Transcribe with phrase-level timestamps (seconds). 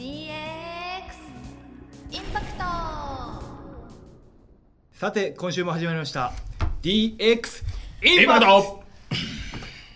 [0.00, 0.32] DX
[2.10, 2.64] インパクト
[4.94, 6.32] さて今週も始まりました。
[6.80, 7.18] DX
[8.02, 8.82] インパクト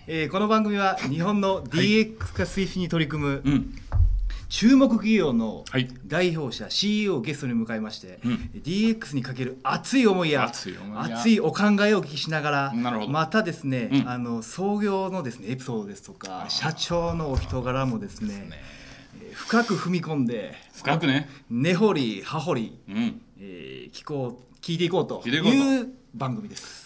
[0.06, 3.74] えーこの番組は日本の DX 化推進に取り組むうん。
[4.50, 5.88] 注目企業のはい。
[6.06, 8.50] 代表者 CEO をゲストに迎えまして、うん。
[8.62, 11.16] DX にかける熱い思いや熱い思いや。
[11.16, 13.10] 熱いお考えをお聞きしながらなるほど。
[13.10, 14.06] またですね、うん。
[14.10, 18.50] あの創業のですねエピソードですとか社長のお人柄もですね
[19.34, 21.28] 深く踏み込んで深くね。
[21.50, 23.20] 根掘り葉掘り、うん。
[23.38, 26.84] えー聞こう聞いていこうと聞いう番組です。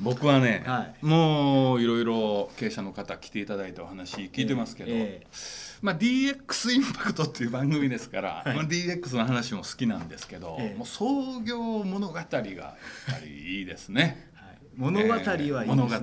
[0.00, 1.04] 僕はね、はい。
[1.04, 5.26] もういろいろ経営者の方来ていただいてお話聞いてますけど、え
[5.82, 10.78] まあ、DX インパクトっていう番組ですから、まあ、DX の話も好きなんですけど、ええ。
[10.78, 12.44] もう創業物語がやっぱ
[13.24, 14.30] りいいですね。
[14.76, 15.44] 物語はいいですね。
[15.48, 16.00] えー物語が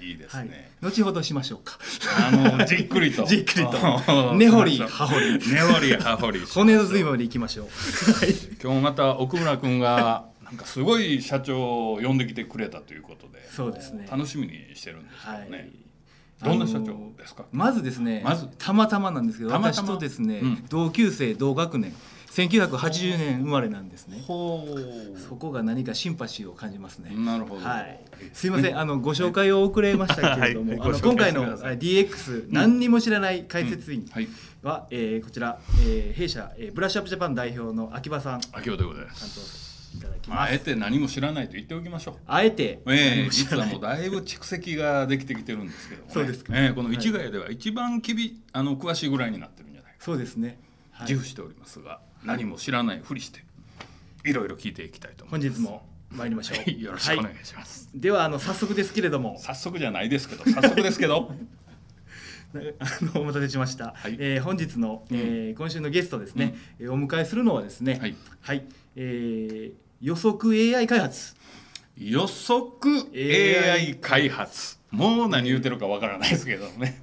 [0.00, 0.48] いいですはい。
[0.48, 0.70] ね。
[0.80, 1.78] 後ほどしましょうか。
[2.26, 3.24] あのじっくりと。
[3.24, 4.34] じっくりと。
[4.34, 5.38] 根掘り葉掘り。
[5.52, 6.40] 根掘り葉掘り。
[6.40, 7.66] 骨の髄まで行きましょう。
[7.66, 8.34] はい。
[8.62, 14.08] 今日また奥村君がなんかすごい社長を呼んできてくれたということでそうですね。
[14.10, 15.70] 楽しみにしてるんですけどね、はい。
[16.42, 18.48] どんな社長ですか、まずですね、まず。
[18.58, 19.88] たまたまなんですけど、たまたま。
[19.88, 20.64] 私とですね、うん。
[20.68, 21.92] 同級生同学年、
[22.30, 24.22] 1980年生まれなんですね。
[24.26, 24.64] ほ
[25.16, 27.10] そこが何かシンパシーを感じますね。
[27.14, 28.00] なるほど、はい、
[28.32, 30.90] すいません、あのご紹介を遅れましたけれども、はい。
[30.90, 34.28] あの今回の DX 何にも知らない解説員はい
[34.62, 38.40] は、えーこちら、えー弊社、えーブラッシュアップジャパン代表の秋葉さん。
[38.40, 40.54] 担秋葉でございま当すいただきあます。
[40.54, 42.14] えて何も知らないと言っておきましょう。
[42.26, 43.66] あえて、ええ知らない。
[43.66, 46.52] 実はもうだいぶ蓄積ができてきてるんですけども、ね、そうですか。
[46.54, 50.58] ええこの市ヶ谷では一番きびあの詳しいぐらいになってるんじゃないかそうですね。
[50.90, 51.08] はい。
[51.08, 53.42] 自負しておりますが、何も知らないふりして
[54.24, 55.48] いろいろ聞いていきたいと思います。
[55.48, 56.58] 本日も参りましょう。
[56.58, 61.34] はいよろしくお願いします、ではあの早速ですけれども、早速じゃないですけど早速ですけど。
[62.54, 63.92] あのお待たせしました。
[63.94, 64.16] はい。
[64.18, 68.16] えー本日の、えー今週のゲストですね、えーお迎えするのはですね、はい。
[68.40, 68.64] はい、
[68.96, 71.36] えー予測 AI 開発。
[72.00, 74.78] 予測 AI 開発。
[74.90, 77.02] もう何言うてるかわからないですけどね。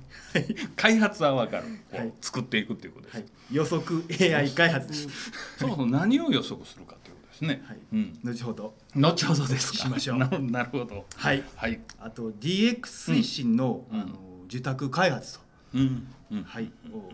[0.75, 1.65] 開発はわかる。
[1.91, 2.13] はい。
[2.21, 4.03] 作っていくっていうことです、はい、予測
[4.37, 4.87] AI 開発。
[4.87, 5.07] です。
[5.57, 7.77] そもそも何を予測するかっていうことですね、はい。
[7.93, 8.73] うん、後ほど。
[8.95, 9.77] 後ほどですか。
[9.77, 10.17] しましょう。
[10.17, 11.05] ななるほど。
[11.15, 11.43] はい。
[11.55, 11.79] はい。
[11.99, 13.99] あと DX 推進の,、うん。
[13.99, 14.13] あの
[14.47, 15.39] 受託開発と、
[15.73, 16.07] うん。
[16.31, 16.43] うん。
[16.43, 17.11] はい、を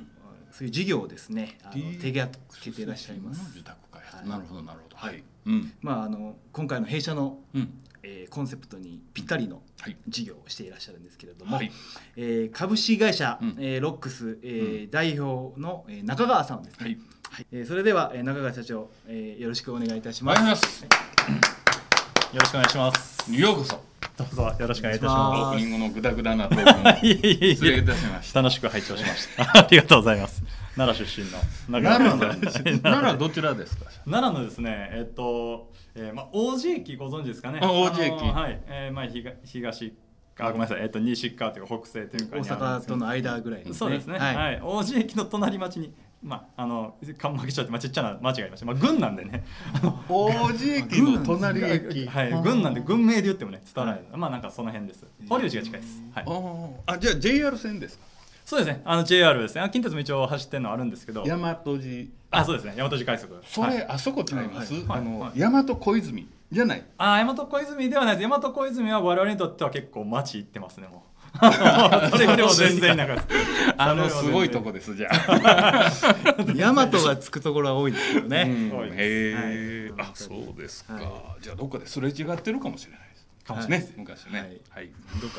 [0.51, 2.29] そういう事業をですね、あの DX 手が
[2.63, 3.41] けていらっしゃいます。
[3.51, 3.77] 受託
[4.25, 4.95] なるほどなるほど。
[4.97, 5.23] はい。
[5.45, 5.73] うん。
[5.81, 7.73] まああの今回の弊社の、うん。
[8.03, 9.97] えーコンセプトにぴったりのはい。
[10.07, 11.71] 事業をしていらっしゃるんですけれども、はい。
[12.15, 13.55] えー株式会社、うん。
[13.59, 16.85] えーロックス、えー代表の、えー中川さんですね。
[16.85, 16.97] はい。
[17.29, 17.45] はい。
[17.51, 20.41] えーそれでは、えー中川社長、えーよろしくお願いいたしおます。
[20.43, 20.83] 願いします。
[20.83, 23.33] よろしくお願いします。
[23.33, 23.91] ようこそ。
[24.17, 27.05] どうぞよろしくお願いいたしあまオープニングのグダグダなトークす。
[27.05, 27.55] いえいえいえ。
[27.55, 28.41] 失礼いたしました。
[28.41, 29.43] 楽しく拝聴しました。
[29.59, 30.43] ありがとうございます。
[30.77, 31.37] 奈良出身の
[31.81, 33.85] 奈良奈良どちらですか？
[34.05, 37.59] 奈良のですね、えっと、えー、まあ王子駅ご存知ですかね。
[37.61, 39.93] あ王子駅のはい、えー、まあ東東
[40.39, 42.43] あごめんなさい、えっと西側というか北西というか大
[42.79, 43.73] 阪との間ぐらいね。
[43.73, 44.17] そうですね。
[44.17, 45.93] ははいい、王子駅の隣町に。
[46.23, 49.43] まあ、あの、かんまき町って、まあ、ちっちゃな町がありまして、まあ、郡なんでね。
[50.07, 54.03] 王子駅の隣駅はい、郡なんで、郡名で言ってもね、伝わらない。
[54.15, 55.03] まあ、なんかその辺です。
[55.27, 55.99] 堀内が近いです。
[56.13, 56.25] はい
[56.85, 56.97] あ。
[56.99, 58.05] じゃあ JR 線ですか？
[58.51, 58.81] そうですね。
[58.83, 59.61] あの JR ですね。
[59.61, 61.23] あ近鉄も一応走ってるのあるんですけど。
[61.23, 62.73] 大和路あ、そうですね。
[62.75, 63.33] 大和路快速。
[63.47, 66.83] それ、はいあそこちゃいます、はいあの、はい大和小泉じゃない？
[66.97, 68.27] あ、大和小泉ではないです。
[68.27, 70.89] 大和小泉は我々にとっては結構街行ってますね。
[70.89, 71.37] もう。
[72.11, 73.23] それよりも全然なんか。
[73.77, 75.89] あのすごいとこですじゃあ、
[76.53, 78.41] 大和がつくところは多いですよね。
[78.75, 81.03] うんへえ、はいあそうですか、はい
[81.39, 84.39] じゃあどっかですれ違ってるかもしれないですかもしれないね昔ね
[84.71, 84.91] ははいい、
[85.21, 85.37] どうか。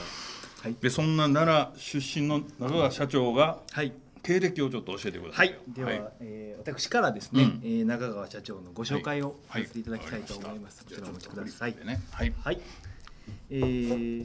[0.63, 0.77] はい。
[0.81, 3.93] でそんな奈良出身の中川社長がはい。
[4.23, 5.39] 経歴をちょっと教えてくださ。
[5.39, 5.75] はいい。
[5.75, 5.91] では、
[6.21, 10.85] えー私からですね、うんえー中川社長のご紹介をはいさせていただきたいと思います。
[10.85, 11.77] こちらお待ちください。
[11.85, 12.61] ねはいはい。
[13.51, 14.25] えー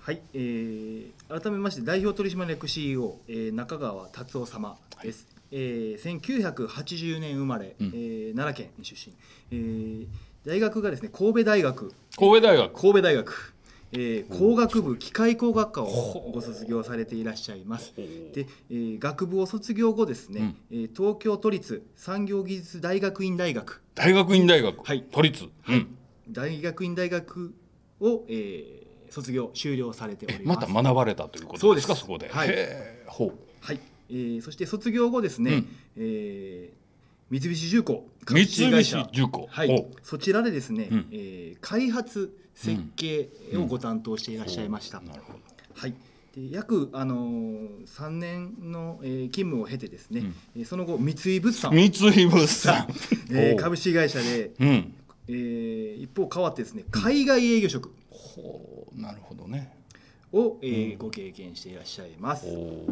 [0.00, 5.28] はい、えー改めまして代表取締役 CEO、えー中川達夫様です。
[5.52, 9.14] えー1980年生まれ、うんえー奈良県出身、
[9.52, 10.06] えー
[10.44, 13.53] 大学がですね神戸大学神戸大学神戸大学、
[13.96, 17.92] えー工学部機械工学科をご卒業されていらっしゃいます。
[17.96, 23.82] で、えー学部を卒業後ですね、えー東京都立産業技術大学院大学。
[23.94, 25.04] 大学院大学、はい。
[25.10, 25.96] 都立、うん。
[26.28, 27.54] 大学院大学
[28.00, 30.56] を、えー卒業終了されておえりま。
[30.56, 32.48] ますた学ばれたということですかそこで、はい。
[33.06, 33.32] ほう。
[33.60, 33.78] はい、
[34.10, 35.68] えーそして卒業後ですね、うん。
[35.96, 36.84] えー
[37.30, 39.46] 三菱重工三菱重工。
[39.50, 39.68] はい。
[39.68, 41.06] ほ、そちらでですね、うん。
[41.12, 45.00] えー開発設計をご担当していらっしゃいました。
[45.00, 45.38] なるほど。
[45.74, 45.94] はい、
[46.36, 50.34] で約、あのー、3年の、えー勤務を経てですね、うん。
[50.56, 52.86] えーその後三井物産、三井物産。
[53.30, 54.94] えー株式会社で、うん。
[55.28, 57.90] えー一方変わってですね海外営業職。
[58.10, 59.00] ほう。
[59.00, 59.72] なるほどね
[60.34, 60.98] を、えーうん。
[60.98, 62.46] ご経験していらっしゃいます。
[62.48, 62.86] お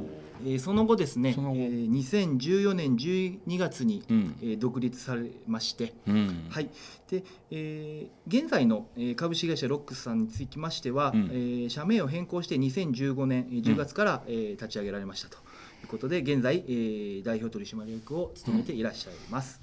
[0.45, 4.35] えーその後ですね、えー2014年12月に、うん。
[4.43, 6.47] えー独立されまして、うん。
[6.51, 6.71] はい。
[7.11, 11.31] でえー現在の、えー株式会社ロックスさんにつきましては、うん。
[11.33, 15.37] えー社名を変更して2015年えー10月から、えー立ち上げられましたと。
[15.37, 19.61] いうことで現在、えー代表取締役を務めていらっしゃいます。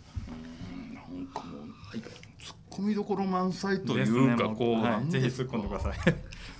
[0.93, 5.95] なんかもう、はい、ツッコミどころ満載といですうか、ねもうこう、は、ないんぜひ突っ込んでください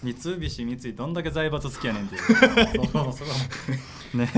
[0.03, 2.21] 三菱三井どんだけ財閥好きやねんっていう。
[2.91, 3.25] そうそ
[4.13, 4.30] うね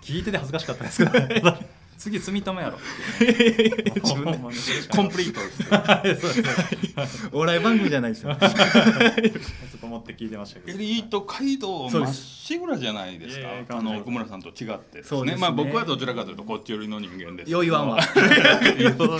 [0.00, 1.42] 聞いてて恥ずかしかったですけど、ね、
[1.98, 2.78] 次住友やろ。
[3.18, 4.38] 自分で
[4.88, 5.40] コンプリート
[7.32, 8.36] お笑い番組じゃないですよ。
[8.40, 8.52] ちょっ
[9.80, 10.78] と思って聞いてましたけど。
[10.78, 13.48] エリート街道まっしぐらじゃないですか。
[13.76, 15.34] あの奥村さんと違ってですそうですね。
[15.34, 17.98] ねまあ僕はどちらかというとこっち寄りの人間ですよいわんわ。
[17.98, 18.04] よ
[18.78, 19.18] いわんわ。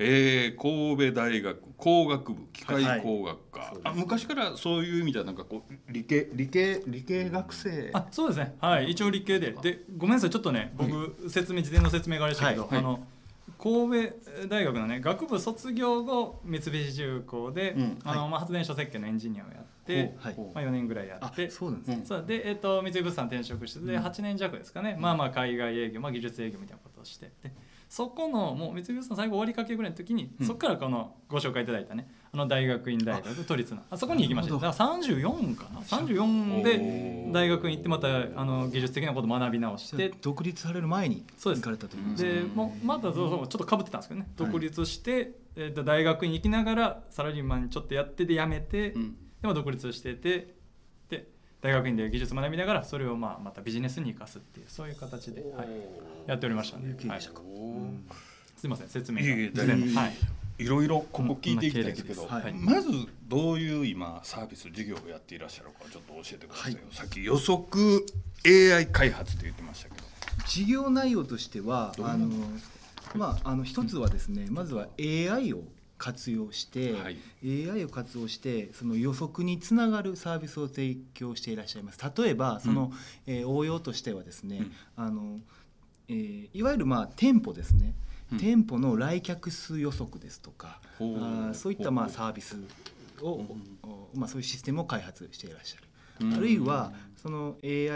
[0.00, 7.90] えー、神戸大学工学部機械工学科、はいそうですあ昔からそういう意味ではなんかこう理系理系理系学生。
[7.92, 8.56] あそうですね。
[8.60, 8.90] はい。
[8.90, 9.52] 一応理系で。
[9.52, 10.30] でごめんなさい。
[10.30, 12.70] ちょっとね僕、説明事前の説明があれでしたけど、はい。
[12.70, 12.78] はい。
[12.80, 13.00] あの
[13.58, 17.98] 神戸大学のね学部卒業後三菱重工で、うん。
[18.04, 21.50] あのまあ、発電所設計のエンジニアをやって、はいまあ、4年ぐらいやあって。
[21.50, 22.22] そうなんですね。
[22.26, 27.32] で、えっと三井物産転職してで8年弱ですかね、まあまあ海外営業、まあ、技術営業みたいなことをして。
[27.42, 27.52] で
[27.88, 30.46] そこのもう三井物産最後終わりかけぐらいの時に、うん。
[30.46, 33.82] そこからこのご紹介いただいたねあの大学院大学都立の。
[33.90, 34.54] あそこに行きました。
[34.54, 40.12] だから34かな？34で大学院行ってまたあの技術的なことを学び直して。
[40.20, 44.28] 独立される前に行かれたということでもうまたそうそうちょっとかぶってたんですけどね。
[44.36, 49.16] 独立して、えっと大学院行きながらサラリーマンちょっとやってで辞めて、うん。
[49.40, 50.54] でも独立してて
[51.08, 51.28] で
[51.60, 55.68] 大学院で技術学びながらそれをまあまたビジネスに生かすっていうそういう形で、はい、
[56.26, 57.20] やっておりましたね、はい、
[58.56, 59.24] すいません説明が。
[59.24, 60.12] いえいはい
[60.58, 62.88] いろいろここ聞いていきたいんですけど、こんな経歴まず
[63.28, 68.04] どういう今サービス事業をやっていらっしゃるかちょっと教えてくださいよ、さっき予測
[68.44, 70.08] AI 開発って言ってましたけど。
[70.46, 72.28] 事業内容としてはあの
[73.14, 75.62] まああの一つはですねまずは AI を
[75.98, 77.18] 活用して、はい。
[77.44, 81.98] AI を活用してその予測につながるサービスを提供していらっしゃいます。
[82.16, 82.92] 例えばその、
[83.26, 84.66] えー応用としてはですね、
[84.96, 85.40] あの
[86.08, 91.04] えーいわゆるまあ店舗ですね、うん店舗の来客数予測ですとかう。
[91.04, 92.56] ーそういったまあサービス
[93.22, 93.44] を、
[94.14, 96.26] まあ、そういうシステムを開発していらっしゃる。
[96.26, 96.34] うん。
[96.34, 97.88] あるいはその AI え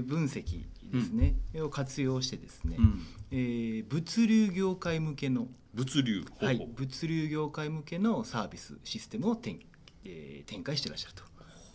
[0.00, 3.00] ー分析ですね、を活用してですね、うん。
[3.30, 9.60] えー物流業界向けの、物流はい物流業界向けのサービスシステムを展,、
[10.04, 11.22] えー展開していらっしゃると。
[11.22, 11.28] いう。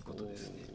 [0.04, 0.66] ことですね。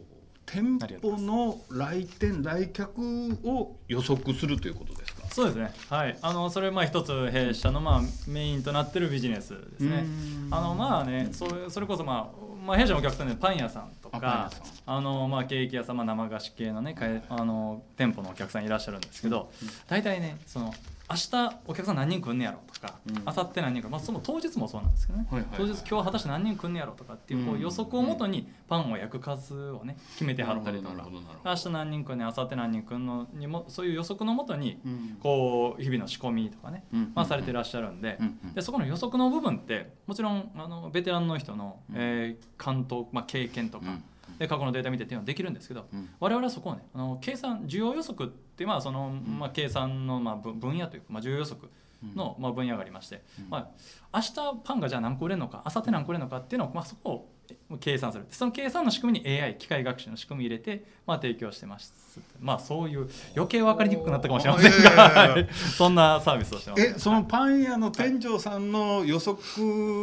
[0.47, 3.01] 店舗の来店来客
[3.45, 5.10] を予測するということですか？
[5.31, 5.73] そうですね。
[5.89, 6.19] はい。
[6.21, 10.05] あのそれまあ一つ弊社のまあメインとなってるビジネスですね。
[10.47, 10.55] うん。
[10.55, 14.51] あのまあねそれそれこそまあまあ、弊社のお客さんでパン屋さんとか
[14.85, 16.95] あの、まあ、ケーキ屋さん、まあ、生菓子系のね
[17.31, 19.51] あの店舗のお客さんいらっしゃるんですけど、
[19.89, 20.75] 大体ねその
[21.11, 23.15] 明日お客さん何人来んねやろとかうん。
[23.17, 25.69] 明後日何人か、まあ、その当日もそうなんですけどね、はいはいはい。
[25.69, 31.09] 当日今日果たして何人来んねやろとかっていうこううん予測をもとにパンを焼く数をね決めてはったりとか
[31.45, 35.17] 明日何人来んね明後日何人来んのにもそういう予測のもとにうん。
[35.21, 37.13] こう日々の仕込みとかね、うん。
[37.15, 38.39] まあ、されてらっしゃるんで,、うん。
[38.45, 38.55] うん。
[38.55, 41.97] でそこの予測の部分ってもちろんあのベテランの人の、うん。
[41.99, 44.05] えー関東、まあ、経験とか、うん
[44.41, 46.09] で過去のデータ見てっていうのはできるんですけど、うん。
[46.19, 51.69] 我々はそこをねあの計算需要予測っていうまあその、まあ、計算のまあ分分野というか、まあ、需要予測
[52.17, 53.51] の、まあ、分野がありまして、うん。
[53.51, 53.71] ま
[54.13, 57.40] あ、明日パンがじゃあ何個売れるのか明後日何個売れるのかっていうのを、まあ、そこをえ
[57.81, 58.27] 計算する。
[58.31, 61.93] その計算の仕組みに AI 機械学習の仕組み入れて、まあ、提供してます
[62.41, 65.37] まあそういう余計分かりにくくなったかもしれませんが。
[65.77, 69.37] そんなサービスをしてます、えそのパン屋の店長さんの予測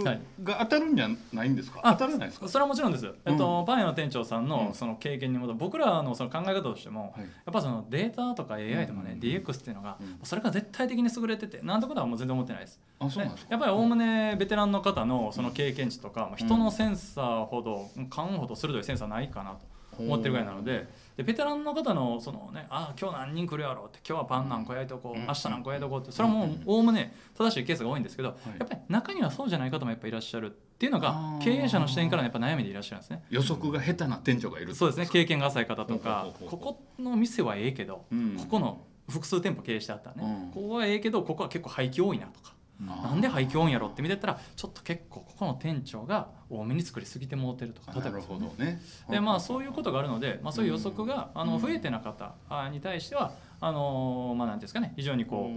[0.04, 0.22] はい。
[0.44, 2.48] が当たるんじゃないんですか、あ当たらないですか？
[2.48, 4.50] それはもちろんです、えっと、パン屋の店長さんうん。
[4.50, 7.24] のその経験に基づ僕らのその考え方としても、はい。
[7.24, 9.20] やっぱそのデータとか AI とかね、うん。
[9.20, 10.20] DX っていうのが、うん。
[10.24, 12.80] それが絶対的に優れててなんてことはもう全然思ってないです。
[13.00, 19.66] あそうなんですか、ねやっぱりおおむねベテランの方のその経験値とか、まあ人のセンサーほど勘ほど鋭いセンサーないかなと
[20.00, 28.32] 思ってるぐらいなのででベテランの方のそのねあ今日何人来るやろって今日はパン何個焼いとこううん明日何個焼いとこうってそれはもうおおむね正しいケースが多いんですけど、い。
[28.60, 33.24] やっぱり中にはそうじゃない方もやっぱいらっしゃるっていうのが経営者の視点からのやっぱ悩みでいらっしゃるんですね。
[33.30, 35.08] 予測が下手な店長がいるそうですね。
[35.08, 38.38] 経験が浅い方とかここの店はええけど、うん。
[38.38, 40.52] ここの複数店舗経営してあったらね、うん。
[40.52, 48.28] ここはええけどここは結構廃棄多いなとか、なんで廃墟音やろって見てたらちょっと結構ここの店長が多めに作りすぎてもうてるとか例えなるばでね。
[48.28, 48.82] ほどね。
[49.10, 55.50] でまあそういうことがあるので、まあ、そういう予測があの増えてな方あに対してはあのまあなんていうんですかね非常にこ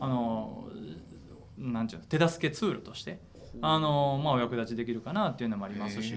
[0.00, 0.64] うあの
[1.56, 3.20] なんていうの手助けツールとして
[3.62, 6.14] あのまあお役立ちできるかなっていうのもありますし。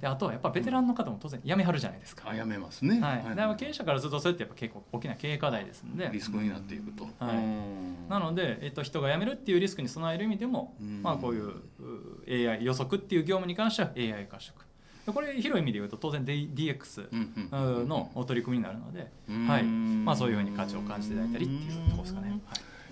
[0.00, 2.28] であとはやっぱベテランの方も当然辞めはるじゃないですか。
[2.28, 3.00] あやめますね。
[3.00, 6.10] はい、だから経営者からするとそれってやっぱ結構大きな経営課題ですんで。
[6.12, 7.04] リスクになっていくと。
[7.18, 7.36] はい。
[7.36, 8.08] うん。
[8.08, 11.02] なので、えっと、人が辞めるっていうリスクに備える意味でも、うん。
[11.02, 14.64] まあ、こういうう AI 予測っていう業務に関しては AI 化していく
[15.06, 19.46] でこれ広い意味で言うと当然 DX のお取り組みになるので、うん。
[19.46, 19.64] はい。
[19.64, 22.28] まあ、そういうふうに価値を感じていただいたりっていうところですかね。
[22.30, 22.40] はい、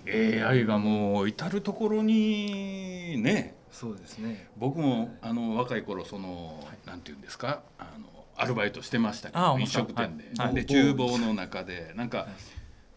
[0.07, 3.55] AI がもう至る所にね。
[3.71, 4.47] そうですね。
[4.57, 7.61] 僕もあの若い頃その、なんていうんですか？
[7.79, 10.47] あのアルバイトしてましたけあど飲食店で,、はい。
[10.47, 10.55] はい。
[10.55, 12.27] で厨房の中でなんか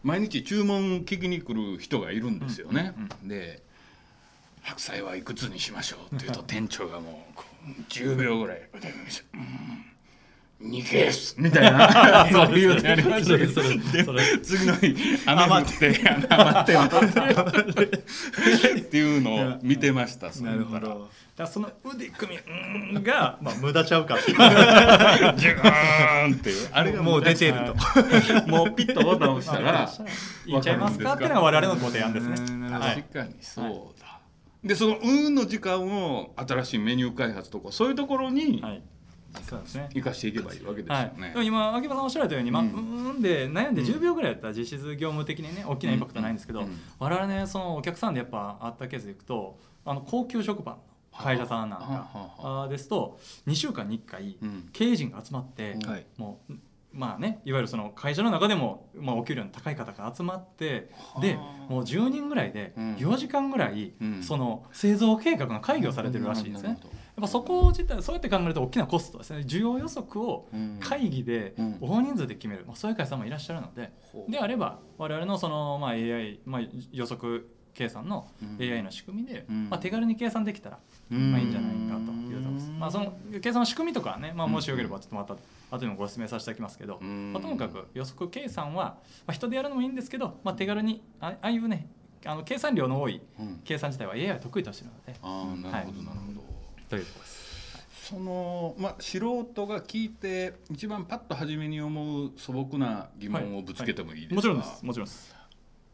[0.03, 2.93] 毎日注文聞きに来る人がいるんですよね。
[3.23, 3.61] で
[4.61, 8.61] 「白菜はいくつにしましょう」って言うと 店長がもうこう10秒ぐらい
[9.33, 9.85] 「うん
[10.61, 12.27] 2ケース」みたいな。
[12.31, 13.61] そういうのやりましたけど
[14.41, 14.95] 次の日
[15.25, 17.97] 雨降って余って余って。
[18.79, 21.09] っていうのを見てましたそなるほど。
[21.35, 22.39] だその腕組み
[22.95, 24.15] うんが、まあ、無駄ちゃうか。
[24.15, 26.69] っていうジューンっていう。
[26.71, 27.75] あれがもう出てると。
[28.49, 29.89] もうピッとボタン押したら
[30.47, 32.71] いっちゃいますかっていうのが我々のご提案ですね。
[32.71, 32.95] はい。
[32.95, 34.19] 確かにそうだ、
[34.63, 38.81] でその運の時間を新しいメニュー開発とかそういうところにはい
[39.43, 39.89] そうですね。
[39.93, 41.43] 生かしていけばいいわけですよはい、ねでも。
[41.43, 42.69] 今秋葉さんおっしゃられたように、まあ、うう
[43.13, 50.79] んで悩んで10秒ぐらいやったら実質業務的にね大きなインパクトないんですけど、うんうん我々ねそのお客さんでやっぱあったケースでいくとあの高級食パンの
[51.17, 54.69] 会社さんなんかですと2週間に1回うん。
[54.73, 56.05] 経営陣が集まって、うんはい。
[56.17, 56.53] もう
[56.93, 60.89] まあねいわゆるその会社の中でも、まあ、お給料の高い方が集まって
[61.21, 61.35] で
[61.69, 62.95] もう10人ぐらいでうん。
[62.95, 64.23] 4時間ぐらい、うん。
[64.23, 66.69] その製造計画の会議をされてるらしいんですね。
[66.69, 69.39] なるほどやっぱそこ自体そうやって考えると大きなコストですね。
[69.39, 70.77] 需要予測をうん。
[70.79, 71.77] 会議でうん。
[71.81, 73.91] 大人数で決める、まあ、そういう会社もいらっしゃるので。
[74.29, 78.57] であれば我々のその、まあ、AI、まあ、予測計算のうん。
[78.61, 79.69] AI の仕組みで、うん。
[79.69, 80.79] まあ、手軽に計算できたら、
[81.11, 81.31] うん。
[81.31, 85.35] まあ、いいんじゃないかというところです、まあ、その計算の仕組みとかはね、まあ、もしよければちょっとまた
[85.71, 87.33] 後でもご説明させていただきますけど、うん。
[87.33, 88.97] まあ、ともかく予測計算は、ま
[89.27, 91.87] あ、人でやるのもいいんですけど、まあ、手軽にあああいうね
[92.25, 93.61] あの計算量の多いうん。
[93.63, 95.15] 計算自体は AI は得意としてるので。
[95.21, 96.56] ああなるほどなるほど。
[96.89, 97.47] というところです。
[98.07, 104.85] そのまあ素人が聞いて一番パッと初めに思う素朴な疑問をぶつけてもいいですか、もちろんです。
[104.85, 105.35] もちろんです。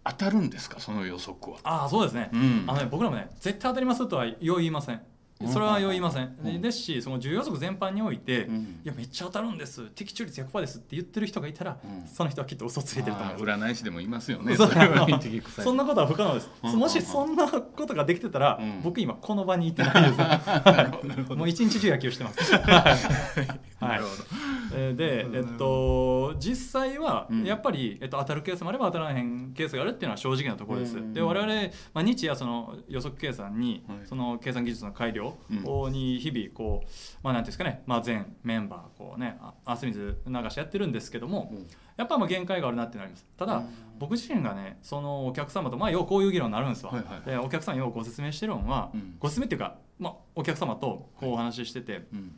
[0.06, 0.80] 当たるんですか？
[0.80, 1.60] その予測は。
[1.64, 2.66] ああそうですね、うん。
[2.68, 5.02] あのね僕らもね絶対当たりますとはよう言いません
[5.48, 8.80] それはよう言いません、でですしその重要予測全般において、うん。
[8.84, 9.82] いやめっちゃ当たるんです。
[9.92, 10.78] 的中率100%です。
[10.78, 12.08] って言ってる人がいたら、うん。
[12.08, 13.44] その人はきっと嘘ついてると思います。
[13.44, 14.56] あー占い師でもいますよね。
[14.56, 16.76] そんなことは不可能です、うん。
[16.78, 18.82] もしそんなことができてたら、うん。
[18.84, 21.34] 僕今この場にいてないです。
[21.36, 22.54] もう一日中野球してます。
[22.54, 24.96] はい。
[24.96, 27.44] で、えっと、実際はうん。
[27.44, 30.98] やっぱり、えっと、当たるケースもあれば当たらへんケースがあるっていうのは正直なところです。
[30.98, 31.14] うん。
[31.14, 31.54] で我々、
[31.94, 33.98] まあ、日夜その予測計算に、はい。
[34.06, 35.23] その計算技術の改良
[35.86, 36.88] うに日々こう、
[37.24, 41.68] まあ、なんていうんですかね、まあ、全メンバーこうねあ汗水流しやってるんですけども、うん。
[41.96, 43.26] やっぱまあ限界があるなってなります。
[43.38, 43.70] ただ、うん。
[44.00, 49.16] 僕自身がねそのお客様とまあようこういう議論になるんですわ、はいはいでお客さんにようご説明してるのは、うん。
[49.20, 52.36] ご説明っていうか、まあ、お客様とこうお話ししてて、うん。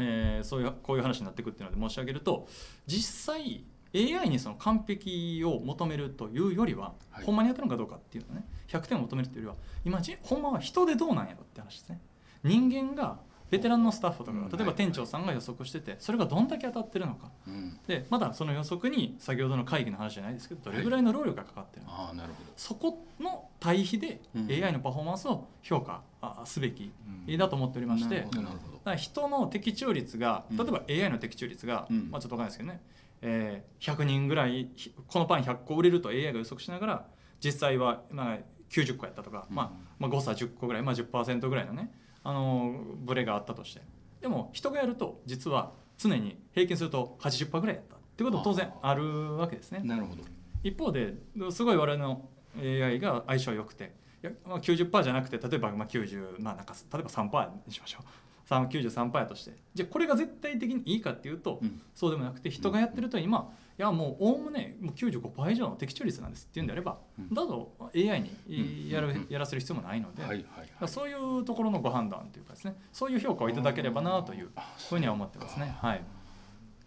[0.00, 2.46] えーそういうこういう話になっていくっていうので申し上げると
[2.86, 3.64] 実際
[3.94, 7.24] AI にその完璧を求めるというよりは、はい。
[7.24, 8.44] ほんまにやったのかどうかっていうのね。
[8.68, 12.00] 100点を求めるっていうよりは今じほんまは人でどうなんやろって話ですね
[12.46, 17.30] 人間がベテランのスタッフとか例えば店長さんが予測しててそれがどんだけ当たってるのか。
[17.46, 17.78] うん。
[17.86, 24.48] でまだその予測に先ほどの会議の話じゃないですけどどれぐらいの労力がかかってるのか、ああなるほそこの対比でうん。
[24.50, 26.92] AI のパフォーマンスを評価あすべき
[27.28, 27.38] うん。
[27.38, 28.72] だと思っておりまして、なるほどなるほど。
[28.78, 30.56] だから人の的中率がうん。
[30.56, 32.10] 例えば AI の的中率が、うん。
[32.10, 32.80] まあ、ちょっとわかんないですけどね、
[33.22, 37.06] えー100人ぐらいひこのパン100個売れると AI が予測しながら
[37.40, 38.38] 実際はまあ
[38.70, 39.54] 90個やったとか、うん。
[39.54, 41.92] まあ、まあ誤差10個ぐらい、まあ、10%ぐらいのね
[42.26, 43.82] あのブレがあったとして。
[44.20, 47.94] でも人がやると実は常に平均すると80%ぐらいやった。
[47.94, 49.80] っていうことも当然あるわけですね。
[49.84, 50.22] なるほど。
[50.64, 51.14] 一方で
[51.50, 52.28] すごい我々の
[52.58, 58.04] AI が相性良くていや、まあ、90%じゃなくて例えばまあ90まあなんか例えば3%にしましょう。
[58.48, 59.52] 3 93%やとして。
[59.74, 61.80] じゃあこれが絶対的にいいかっていうと、うん。
[61.94, 67.34] そうでもなくて人がやってると今いやもうおおむねもう95%以上の的中率なんですっていうんであれば、うん。
[67.34, 69.26] だと AI にうんやる、うん。
[69.28, 75.76] やらせる必要もないので、はいはいだからそういうところのご判断というかですねそういう評価をいただければなというあふうには思ってますね。
[75.80, 76.02] はい。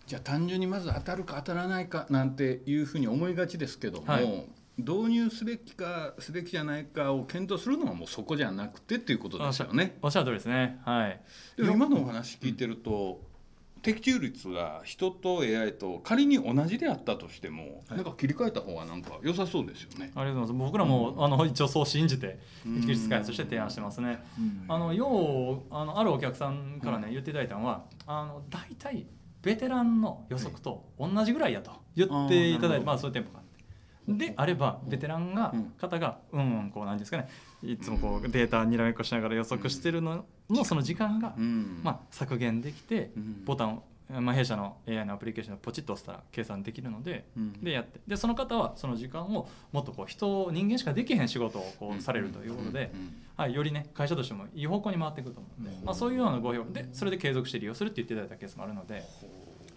[0.07, 4.49] じゃあ単純にまず当たるか当たらないかなんていうふうに思いがちですけども、はい。
[4.79, 9.97] 導入すべきかすべきじゃないかを検討するのはもうそこじゃなくてっていうことですよね。
[10.01, 10.79] おっしゃる通りですね。
[10.85, 11.21] はい。
[11.57, 13.21] 今のお話聞いてると、
[13.81, 20.11] 的中率が人と AI と仮に同じであったとしても、なんか切り替えた方がなんか良さそうですよね。
[20.15, 20.71] ありがとうございます。
[20.71, 22.81] 僕らも、あの一応そう信じてうん。
[22.81, 24.65] 技術開発として提案してますね、うん。
[24.67, 29.05] あのようあのあるお客さんからね、言っていただいたのはあの大体
[29.41, 32.85] ベテランの予測と同じぐらいやと言っていただいて、あーなるほど。
[32.85, 33.48] まあそういう店舗があって
[34.17, 35.73] であればベテランが、うん。
[35.77, 37.27] 方がうんうんこうなんですかね
[37.63, 41.81] いつもこうデータにらめっこしながら予測してるののその時間が、うん。
[41.83, 43.45] まあ、削減できてうん。
[43.45, 43.83] ボタンを、
[44.21, 47.53] まあ、弊社の AI のアプリケーションをポチッと押したら計算できるのでうん。
[47.61, 52.91] でやってでその方はその時間をもっとこう人人間しかできへん仕事をこうされるということで、
[53.37, 55.85] はい、よりね会社としてもいい方向に回っていくと思うので、うん。
[55.85, 59.03] まあ、そういうようなご評価でそれで継続して利用するって言っていただいたケースもあるので、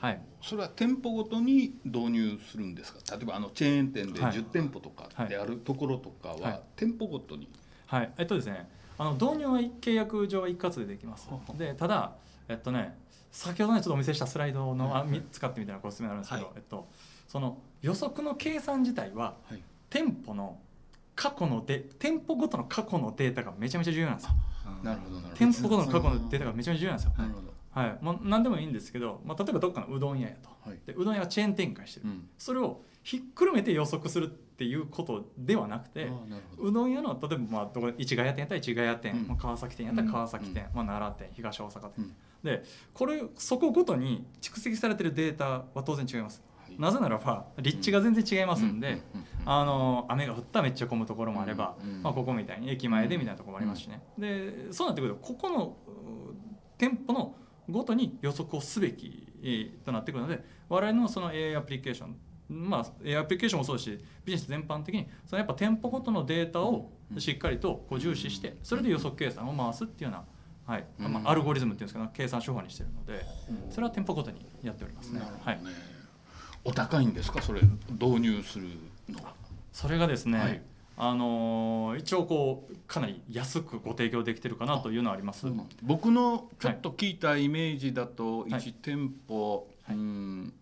[0.03, 3.17] はい、それは店舗ごとに導入するんですか？
[3.17, 4.33] 例えばあのチェーン店ではい。
[4.33, 6.41] 10店舗とかであるところとかはい。
[6.41, 7.49] は店舗ごとに、
[7.87, 8.69] はい、えっとですね
[8.99, 11.29] あの導入は契約上は一括でできます。
[11.57, 12.13] でただ
[12.49, 12.99] えっとね
[13.31, 16.53] 先ほどねちょっとお見せしたスライドのあみ使ってみたらご説明あるんですけど、はい。
[16.57, 16.89] えっと、
[17.29, 19.63] その予測の計算自体ははい。
[19.89, 20.59] 店舗の
[21.15, 24.31] 過去ので店舗ごとの過去のデータがめちゃめちゃ重要なんですよ。
[24.83, 25.21] なるほど。
[25.37, 27.13] 店舗ごとの過去のデータがめちゃめちゃ重要なんですよ。
[27.19, 30.51] なるほどはい、もう何でもいいんですけど、まあ、例えばどっかのうどん屋やと。
[30.69, 30.79] はい。
[30.87, 32.29] でうどん屋がチェーン展開してる、うん。
[32.37, 36.11] それをひっくるめて予測するっていうことではなくて
[36.59, 39.29] うどん屋の例えばまあどこ市ヶ谷店やったら市ヶ谷店、うん。
[39.29, 42.15] まあ、川崎店やったら川崎店、うまあ、奈良店東大阪店、うん。
[42.45, 42.63] で
[42.93, 46.79] これそこごとに蓄積されてるデータは当然違います、はい。
[46.79, 49.01] なぜならば立地が全然違いますんで、
[49.47, 56.35] あの雨が降ったらめっちゃ混むところもあれば、まあ、ここみたいに駅前でみたいなところもありますしね、でそうなってくるとここのう
[56.77, 57.37] 店舗の
[57.71, 62.17] ごとに予測をすべきえーとなってくるので我々のその AI アプリケーション
[62.49, 70.17] まあ AI アプリケーションもそうですしビジネス全般的にそのやっぱ店舗ごとのデータをしっかりとこう重視してそれで予測計算を回すっていうよ
[70.67, 73.25] うな、はいまあ、アルゴリズムっていうんですけど計算手法にしてるので
[73.71, 75.21] それは店舗ごとにやっておりますね。
[75.21, 75.57] なるほどはい。
[75.65, 75.71] ね、
[76.65, 77.43] お高いんですか？
[77.43, 78.69] それ導入する
[79.09, 79.35] のは。
[79.73, 80.63] それがですね、はい
[80.97, 85.47] あのー一応こうかなり安くご提供できてるかなというのはあります。
[85.83, 88.51] 僕のちょっと聞いたイメージだとはい。
[88.51, 89.97] 1店舗、はい。
[89.97, 90.53] うーん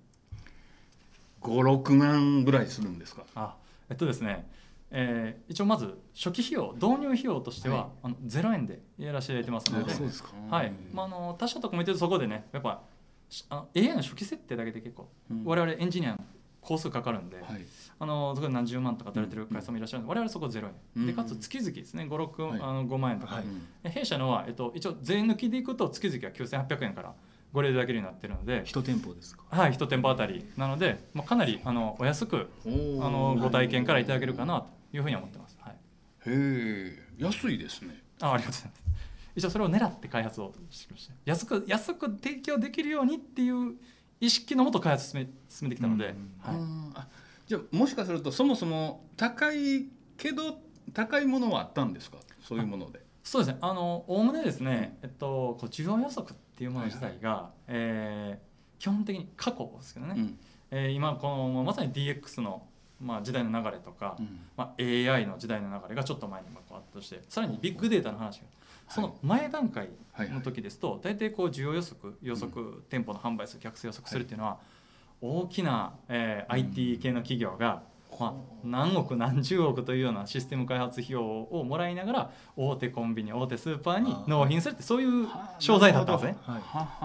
[1.42, 3.24] 56万ぐらいするんですか？
[3.34, 3.56] あ
[3.88, 4.46] えっとですね、
[4.90, 7.86] えー一応まず初期費用導入費用としては、はい。
[8.04, 9.92] あの0円でやらせていただいてますので
[10.50, 10.72] はい。
[10.92, 12.82] まあ、あの他社とかも言ってるとそこでねやっぱ
[13.28, 15.44] しあの AI の初期設定だけで結構、うん。
[15.44, 16.18] 我々エンジニアの
[16.60, 17.46] 工数かかるんで、はい
[18.02, 22.04] あの何十万とか取れてる会社もいらっしゃるので、我々そこ0円、うんでかつ月々ですね。
[22.04, 22.60] 56、はい。
[22.60, 23.44] あの5万円とか、はい。
[23.82, 27.12] で弊社のは、えっと、一応税抜きでいくと月々は9800円から
[27.52, 29.44] ご利用いただけるようになってるので、一店舗ですか？
[29.50, 35.58] はい、1店舗あたりなので、まあ、かなりあのお安くあのご体験からいただけるかなというふうに思ってます。
[35.60, 35.76] はい、へ
[36.26, 36.98] え。
[37.18, 38.02] 安いですね。
[38.22, 38.80] あありがとうございます。
[39.36, 41.14] 一応それを狙って開発をしてきました。
[41.26, 43.74] 安く安く提供できるようにっていう
[44.20, 46.32] 意識のもと開発進め進めてきたので、うん。
[46.40, 46.92] はい、うん。
[46.94, 47.06] あ
[47.50, 50.60] じゃあもしかするとそもそも高いけど
[50.94, 52.18] 高いものはあったんですか？
[52.40, 53.00] そういうもので。
[53.24, 53.58] そうですね。
[53.60, 60.14] あのおおむねですね、えっとこう需要予測っていうもの自体が、えー基本的に過去ですけどね。
[60.16, 60.38] うん。
[60.70, 62.62] えー今このまさに DX の
[63.00, 64.38] まあ時代の流れとか、うん。
[64.56, 68.46] まあ、AI の時代の流れがちょっと前にまあこうあったとしてさらにビッグデータの話が
[68.88, 74.60] その前段階の時ですと大体こう需要予測予測、店舗の販売数客数予測するっていうのは
[75.20, 77.82] 大きな、えー IT 系の企業が、
[78.18, 85.26] まあ、何億何十億というようなシステム開発費用をもらいながら大手コンビニ大手スーパーに納品するってそういう
[85.58, 86.36] 商材だったんですね。
[86.42, 86.60] はい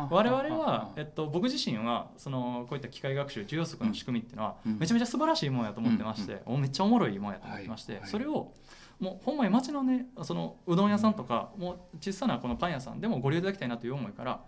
[0.10, 4.80] 我々は、えっと、僕自身はそのこういった機械学習需要予測の仕組みっていうのは、うん。
[4.80, 8.02] めちゃめちゃ素晴らしいものやと思ってまして、おめっちゃおもろいものやと思ってまして、はい。
[8.02, 8.52] はいそれを
[9.00, 14.42] もうほんまに町のねそのうどん屋さんとか、もう小さなこのパン屋さんでもご利用いただきたいなという思いから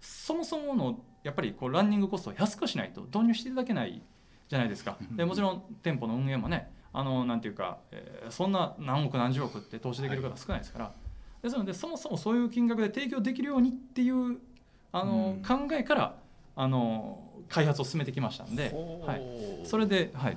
[0.00, 4.02] そもそものやっぱりこうランニングコストを安くしないと導入していただけない
[4.48, 4.96] じゃないですか。
[5.12, 10.92] でもちろん店舗の運営もねあのなんていうか、えーそんな何億何十億って投資できる方少ないですから、
[11.42, 14.38] ですのでそもそもそういう金額で提供できるようにっていう
[14.92, 15.42] あの、うん。
[15.42, 16.16] 考えから
[16.56, 18.72] あの開発を進めてきましたんで、
[19.06, 20.36] はい、それで、はい。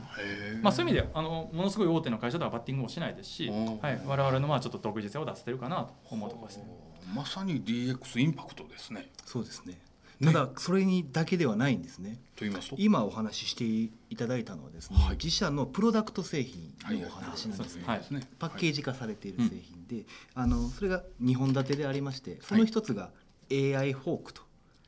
[0.62, 3.50] まあ、そういう意味であのものすごい大手の会社とはバッティングをしないですし、
[3.82, 6.65] はい、我々のまあちょっと独自性を出せてるかなと思うところですね。
[7.13, 9.10] まさに DX インパクトですね。
[9.26, 9.78] そうですね
[10.21, 12.19] ただそれにだけではないんですね。
[12.36, 12.76] と言いますと？
[12.78, 13.63] 今お話しして
[14.10, 15.17] いただいたのはですね、はい。
[15.17, 17.78] 自社のプロダクト製品のお話なんです
[18.12, 23.10] ね、パッケージ化されている製品で、あのそれが2本立てでありましてその一つが
[23.52, 24.41] AI ホークと、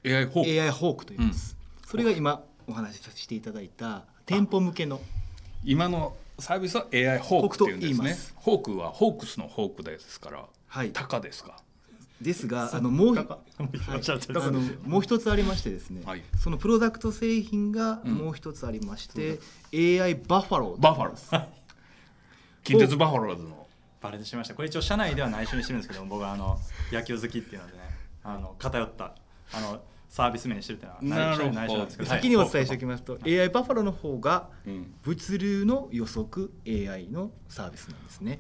[0.06, 0.62] AI ホーク。
[0.62, 5.02] AI ホークと言います、それが今お話しさせていただいた店舗向けの。
[5.64, 7.98] 今のサービスは AI ホークっていうんですね。
[7.98, 8.34] ホークと言います。
[8.36, 10.92] ホークはホークスのホークですからはい。
[10.92, 11.58] タカですか？
[12.22, 16.24] ですがあのもうもう一つあのもう一つありましてですね、はい。
[16.40, 19.40] そのプロダクト製品がもう一つありまして、
[19.74, 21.46] AI バッファローバファロー。
[22.64, 23.68] 近鉄バファローズの。
[24.02, 24.56] バレてしまいました。
[24.56, 26.60] これ一応社内では内緒にしてるんですけど僕はあの
[26.92, 27.80] 野球好きっていうのでね
[28.24, 29.16] あの偏った
[29.52, 32.20] あのサービス名にしてるっていうのは内緒内緒なんですけど、はい。
[32.20, 34.94] 先にお伝えしておきますと、AI バッファローの方がうん。
[35.04, 38.34] 物流の予測 AI のサービスなんですね。
[38.34, 38.38] へ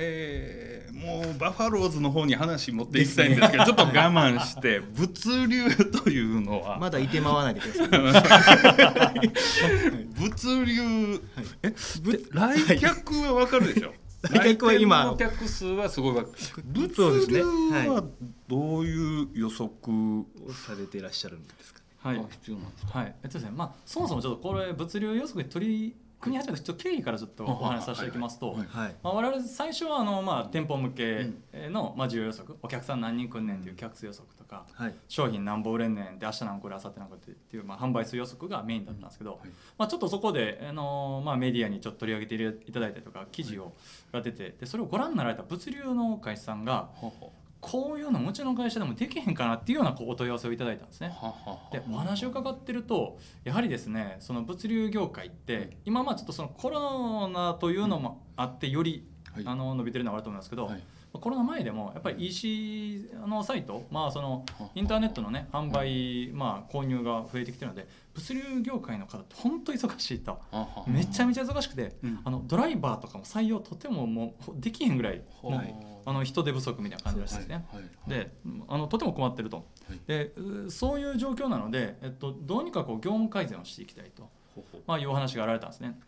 [0.00, 5.68] えもうバファローズの方に話持っていきたいんですけどちょっと我慢して物流
[6.02, 6.78] というのは。
[6.78, 9.28] まだいて回らないでください。
[10.18, 11.20] 物流
[11.62, 13.92] えぶ来客はわかるでしょ？
[14.30, 15.16] 来客は今。
[15.16, 16.24] 来客の客数はすごいわ。
[16.64, 18.04] 物流はは
[18.48, 21.80] どういう予測をされていらっしゃるんですか？
[21.98, 22.16] はい。
[22.16, 22.98] が必要なんですか？
[23.00, 23.14] はい。
[23.22, 28.56] えっとですねまあ、そもそもちょっとこれ物流予測に取り組み始めたちょっと経緯からちょっとお話しさせていきますと。
[29.02, 31.26] まあ、我々最初はあの、まあ、店舗向け
[31.68, 34.94] の、まあ、需要予測お客さん何人来んねんっていう客数予測とかはい。
[35.08, 39.40] 商品何本売れんねんで明日何個売れ明後日何個っていう、まあ、販売数予測がメインだったんですけど、はい
[39.76, 43.72] まあ、ちょっとそこで、あのまあ、メディアにちょっと取り上げていただいたりとか記事を
[44.12, 46.88] が出てでそれをご覧になられた物流の会社さんが
[47.62, 51.16] こういうのうちの会社でもできへんかなっていうようなこうお問い合わせをいただいたんですね。
[51.16, 59.44] ははでお話を伺ってるとやはりですねその物流業界って今まあちょっとそのコロナというのもあってより、はい。
[59.46, 60.82] あの伸びてるのはあると思いますけど、はい。
[61.12, 64.44] コロナ前でもやっぱり EC のサイト、まあ、その
[64.74, 70.40] インターネットの、ね、販売、まあ、購入が増えてきてるので物流業界の方って本当忙しいと
[70.86, 72.20] めちゃめちゃ忙しくて、うん。
[72.24, 77.66] あのドライバーとかも採用とてももうできへんぐらい、はいあの人手不足みたいな感じらしいですね。
[78.06, 78.32] で
[78.68, 80.00] あのとても困ってると、はい。
[80.06, 84.30] でうそういう状況なので、えっと、どうにかこう業務改善をしていきたいと、
[84.86, 85.98] まあ、いうお話があられたんですね。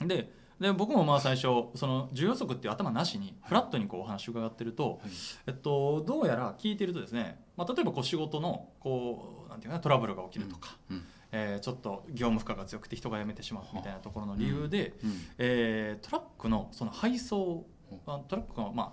[0.00, 1.42] でで僕もまあ最初
[1.74, 5.00] その需要予測っていう頭なしにフラットにこうお話を伺ってると、はい。
[5.48, 17.64] えっと、どうやら聞いてるとですね、まあ、例えばこう仕事のこうなんていうかなトラブルが起きるとか、うんえーちょっと業務負荷が強くて人が辞めてしまうみたいなところの理由で、うんえートラックのその配送
[18.06, 18.92] あトラックが,、まあ、が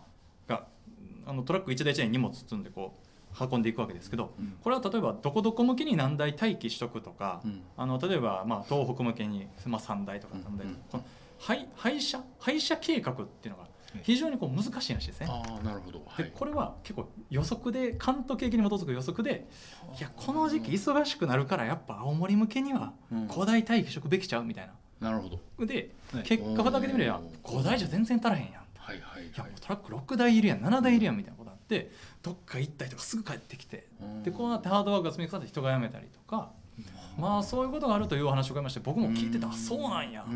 [1.30, 2.98] あのトラック一台一台に荷物積んでこ
[3.40, 4.56] う運んでいくわけですけどうん。
[4.64, 7.62] これは例えばどこどこ向けに何台待機しとくとか、うん。
[7.78, 10.76] あの例えばまあ東北向けに、まあ、3台とか3台とか、うん。
[10.92, 11.06] この
[11.38, 13.70] 配配車配車計画っていうのが
[14.02, 15.28] 非常にこう難しいらしいですね。
[15.30, 16.02] ああなるほど。
[16.08, 16.26] はい。
[16.26, 19.48] でこれは結構予測で関東景気に基づく予測で
[19.98, 23.28] いやこの時期忙しくなるからやっぱ青森向けにはうん。
[23.28, 24.74] 5台待機しとくべきちゃうみたいな。
[25.12, 25.66] なるほど。
[25.66, 26.24] で、はい。
[26.24, 28.59] 結果だけで見れば5台じゃ全然足らへんや
[29.38, 34.24] やはいもうトラック6台いるやん7台いるやんみたいなことあってどっか行ったりとかすぐ帰ってきてうん。
[34.24, 36.52] でこうなってハードワークが積み重なって人が辞めたりとか
[37.18, 40.30] まあそういうことがあるというお話を伺いまして僕も聞いてたあそうなんやと。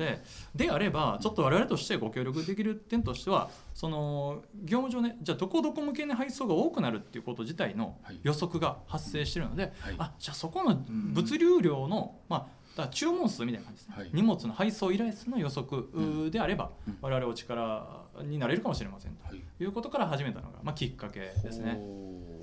[0.00, 0.22] で
[0.54, 8.20] であればちょっと我々としてご協力できる点としてはその業務上ねじゃあどこどこ向けに配送が多くなるっていうこと自体のはい。
[8.22, 9.94] 予測が発生してるので、はい。
[9.98, 14.10] あじゃあそこの物流量の、まあだ注文数みたいな感じですね、はい。
[14.12, 16.30] 荷物の配送依頼数の予測うん。
[16.30, 16.98] であれば、うん。
[17.00, 19.42] 我々お力になれるかもしれませんとはい。
[19.60, 21.80] いうことから始めたのが、まあ、きっかけですね。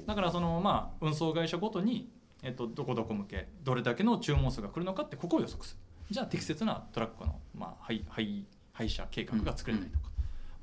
[0.08, 2.10] だからそのまあ運送会社ごとに、
[2.42, 5.82] えっと、どこどこ向けどれだけの注文数が来るのかってここを予測する。
[6.12, 10.06] じゃあ適切なトラックの、まあ、配配配車計画が作れたりとか、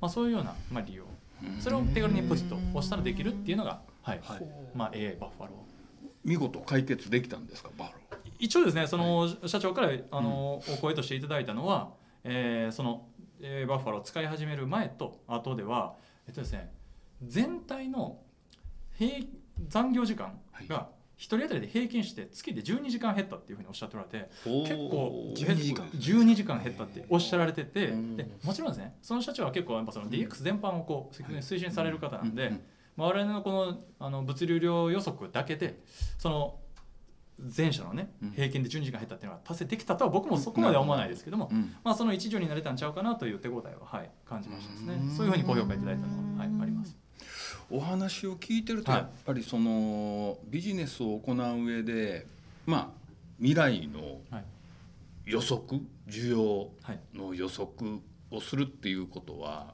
[0.01, 1.03] まあ、そういうような、まあ、利用。
[1.43, 1.61] うん。
[1.61, 4.19] それを手軽にポジッと押したらできるっていうのが、はい。
[4.23, 4.41] はい。
[4.75, 5.67] まあ、AI バッファロー。
[6.25, 8.87] 見事解決できたんですかバーロ一応ですね。
[8.87, 11.91] その社長からあの、お声としていただいたのは、
[12.23, 13.05] えーその、
[13.41, 15.95] えーバッファローを使い始める前と後では、
[16.27, 16.71] えっとですね、
[17.25, 18.19] 全体の
[18.97, 19.25] 平
[19.67, 25.85] 残業時間が1人当たりで平均して月で12時間減ったっていうふうにおっしゃっておられて結構12時間。
[25.87, 28.17] 12時間減ったっておっしゃられててうん。
[28.17, 32.51] でもちろんですねその社長は結構やっぱその DX 全般をこう推進される方なんで、
[32.95, 35.79] 我々のこのあの物流量予測だけで
[36.17, 36.59] その
[37.39, 38.31] 前者のねうん。
[38.31, 41.75] 平均で12時間減ったっていうのは達成できたとは僕もそこまでは思わないですけども、うん。
[41.83, 44.95] まあ、その一助になれたんちゃうかなという手応えは、はい、感じましたですね。
[45.01, 45.09] うん。
[45.15, 46.97] そういうふうに高評価いただいたのは、はい、あります。
[47.69, 52.25] お話を聞いてるとはいやっぱりそのビジネスを行う上で
[52.65, 52.87] まあ
[53.39, 54.43] 未来のはい。
[55.25, 56.99] 予測需要はい。
[57.13, 57.99] の予測
[58.31, 59.73] をするっていうことは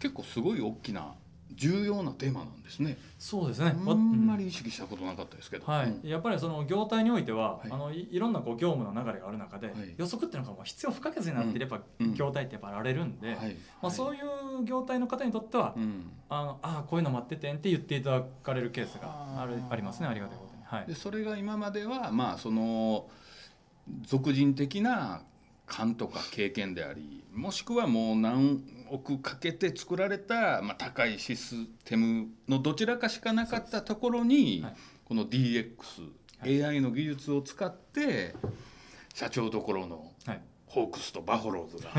[0.00, 1.14] 結構すごい大きな
[1.58, 2.96] 重要なテーマなんですね。
[3.18, 3.74] そうですね。
[3.76, 5.66] あんまり意識したことなかったですけど。
[5.66, 5.86] はい。
[5.90, 6.08] うん。
[6.08, 7.72] やっぱりその業態においては、はい。
[7.72, 9.94] あのいいろんなこう業務の流れがある中で、はい。
[9.96, 12.14] 予測っていうのが必要不可欠になっていれば、うん。
[12.14, 13.56] 業態ってやっぱられるんで、はい。
[13.82, 16.10] まあ、そういう業態の方にとっては、うん。
[16.28, 20.62] あのあこういうの待っててんって言っていただかれるケースがあるありますねありがたいことに。
[20.62, 20.86] はい。
[20.86, 23.08] でそれが今まではまあその
[24.02, 25.22] 俗人的な
[25.66, 34.76] 勘とか経験でありもしくはもう何億かけて作られた、まあ、高いシステムのどちらかしかなかったところに、はい。
[35.04, 35.72] この DX、
[36.42, 38.34] AI の技術を使って
[39.14, 40.42] 社長ところのはい。
[40.66, 41.90] ホークスとバファローズが。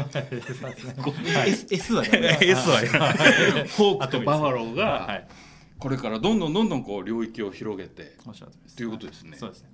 [1.48, 5.28] S, S はダメ S はや ホークとバファローがはい。
[5.80, 8.16] これからどんどんどんどんこう領域を広げて
[8.76, 9.38] ということですね。
[9.38, 9.70] そうですね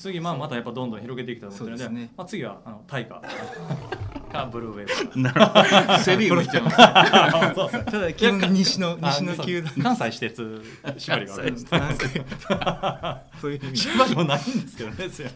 [0.00, 2.12] 次まあまたやっぱどんどん広げていきたいと思ってるのでね。
[2.16, 5.10] まあ、次はあのタイガー かブルーウェー。
[5.12, 7.52] ブなるほどセリーグいっちゃいますね。
[7.84, 10.62] そただ基本西の西のあ球団関西私鉄
[10.96, 11.54] 縛りがある
[13.40, 15.30] そういう意味縛りもないんですけどねすいま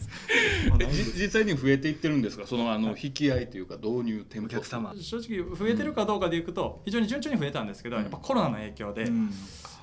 [0.78, 2.46] せん実際に増えていってるんですか？
[2.46, 4.94] そのあの引き合いというか導入店舗お客様。
[4.98, 9.30] 正直増えてるかどうかでいくと非常に順調に増えたんですけど、やっぱコロナの影響で、うん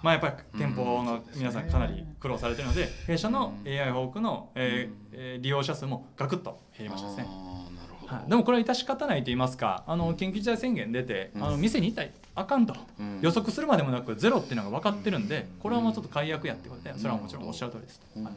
[0.04, 7.26] まあ、やっぱり店舗の皆さんかなり苦労されてるので弊社の AI ホークの、えーえー利用者数もガクッと減りましたですね。
[7.28, 11.44] あーなるほど、はい、でもこれは致し方ないと言いますかあの緊急事態宣言出て、うん。
[11.44, 13.20] あの店にいたらあかんと、うん。
[13.22, 18.02] 予測するまでもなくゼロっていうのが分かってるんでこれはもうちょっと解約やってことでそれはもちろんおっしゃる通りです。
[18.16, 18.24] うん。
[18.24, 18.34] はい。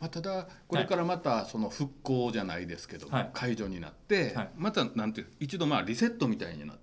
[0.00, 3.30] まあ、ただこれからまたその復興じゃないですけど、はい。
[3.32, 4.50] 解除になって、はい。
[4.56, 6.76] またなんていう一度まあリセットみたいになっ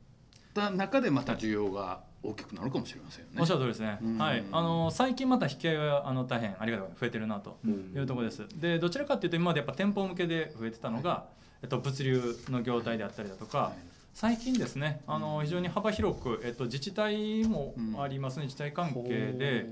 [0.54, 3.38] た中でまた需要が大きくなるかもしれませんよね。
[3.40, 4.18] おっしゃる通りですね、うん。
[4.18, 7.94] はい、あの最近また引き合いはあの大変ありがたい増えてるなとうん。
[7.96, 8.48] いうところです。
[8.56, 11.26] でどちらかというと今までやっぱ店舗向けで増えてたのが、
[11.62, 13.74] えっと、物流の業態であったりだとか、はい。
[14.14, 19.66] 最近ですねあの非常に幅広く、えっと、自治体もありますね、自治体関係で、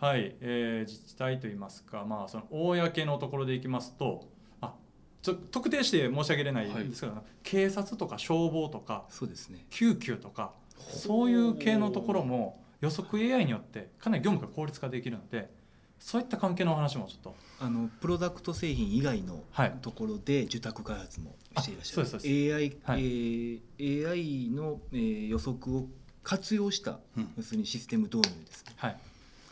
[0.00, 0.34] はい。
[0.40, 4.28] えー自治体といいますか、まあ、その公のところでいきますと
[4.60, 4.74] あ
[5.22, 9.64] ちょ特定して申し上げれないんですけど、警察とか消防とかそうですね。
[9.70, 15.50] 救急とかそういう系のところも予測 AI によってかなり業務が効率化できるので
[15.98, 17.34] そういった関係のお話もちょっと。
[17.58, 19.74] あのプロダクト製品以外のはい。
[19.80, 22.54] ところで受託開発もしていらっしゃる。
[22.54, 23.00] AI,、はい。
[23.00, 25.86] えー AI の、えー予測を
[26.22, 27.32] 活用した、うん。
[27.36, 28.96] 要するにシステム導入ですねはい。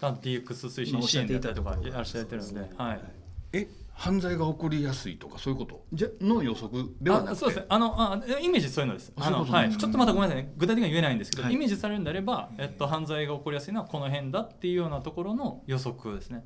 [0.03, 3.01] あ DX 推進支援であったりとかやらせていただいてるので、はい、
[3.53, 5.85] え犯罪が起こりやすいとかそういうこと？
[5.93, 7.33] じゃの予測ではなくて？
[7.33, 7.67] あそうですね。
[7.69, 9.13] あのあイメージそういうのです。
[9.17, 10.53] ああのはい、ちょっとまたごめんなさいね。
[10.57, 11.55] 具体的には言えないんですけど、はい。
[11.55, 16.45] イメージされるんであれば、えっと、犯罪が起こりやすいのはこの辺だっていうようなところの予測ですね。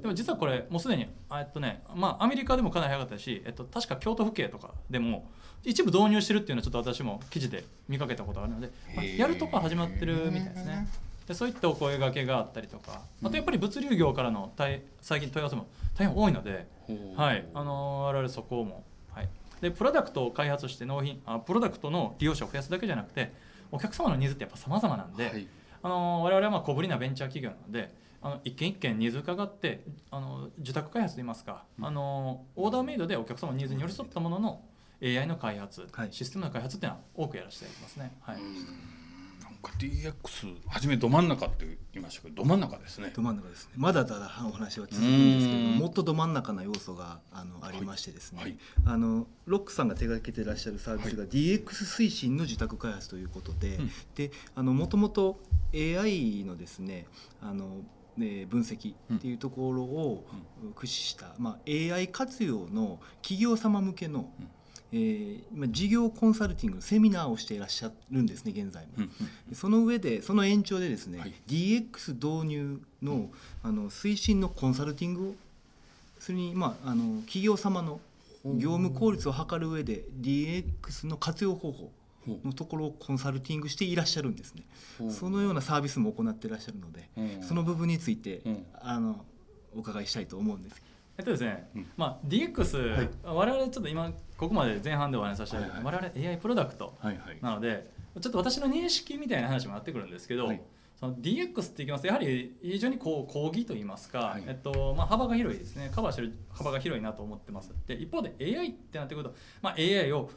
[0.00, 5.28] でも実はこれもうすでにあえっとねまあアメリカでもかなり早かったし、えっと、確か京都府警とかでも
[5.64, 10.88] 一部導入してるっていうのはちょっと私も記事で見かけたことがあるので、まあやるとこは始まってるみたいですね。
[11.28, 15.66] でそういったお声掛けがあったりとかあとやっぱり物流業からの対最近問い合わせも
[16.00, 16.66] 大変多いので、
[17.14, 19.28] はい、あの我々そこも、はい、
[19.60, 23.32] でプロダクトを開発して納品あプロダクトの利用者を増やすだけじゃなくて
[23.70, 25.46] お客様のニーズってやっぱ様々なんで、はい。
[25.82, 34.62] あの我々はまあ小ぶりなベンチャー企業なのであの一件一件ニーズ伺ってあの受託開発といいますか、あのオーダーメイドでお客様のニーズに寄り添ったものの
[35.02, 36.08] AI の開発、はい。
[36.10, 38.12] システムの開発っていうのは多くやらせていただきますね。
[38.20, 38.36] はい。
[38.36, 38.54] なん
[39.60, 43.12] か DX 初めど真ん中って言いましたけどど真ん中ですね。
[43.14, 43.72] ど真ん中ですね。
[43.76, 45.74] まだただお話は続くんですけれどうん。
[45.74, 48.56] ももっとど真ん中な要素があのありましてですね、はい。
[48.86, 53.90] あのロックさんが手掛けていらっしゃるサービスが DX 推進の受託開発ということで、うん。
[54.14, 55.40] であのもともと
[55.74, 57.06] AI のですね
[57.42, 57.82] あの
[58.16, 60.26] ね分析っていうところを
[60.74, 64.48] 駆使した、まあ、AI 活用の企業様向けの、うん
[64.92, 68.90] えー今事業コンサルティングのセミナーをしていらっしゃるんですね現在も。
[68.98, 69.10] うん
[69.54, 71.34] その上でその延長でですね、はい。
[71.48, 73.30] DX 導入の,、
[73.62, 75.34] あの推進のコンサルティングを
[76.18, 78.00] それに、まあ、あの企業様の
[78.44, 81.90] 業務効率を図る上で DX の活用方法
[82.44, 84.62] のところをコンサルティングしていらっしゃるんですね。
[85.10, 89.24] そのようなサービスも行っていらっしゃるので、うんその部分について、うんあの
[89.74, 90.80] お伺いしたいと思うんですけ
[91.20, 91.86] えっとですね、うん。
[91.98, 93.08] まあ、DX、はい。
[93.24, 95.94] 我々ちょっと今ここまで前半でお話しさせていただいて、はい。
[95.96, 97.38] 我々 AI プロダクトはいはい。
[97.42, 100.62] なのでちょっと私の認識みたいな話もなってくるんですけど、はい。
[100.98, 104.44] その DX っていきますとやはり非常にこう講義といいますか、はい。
[104.46, 105.90] えっとまあ、幅が広いですね。
[105.94, 107.70] カバーしてる幅が広いなと思ってます。
[107.86, 110.30] で一方で AI ってなってくると、まあ、AI を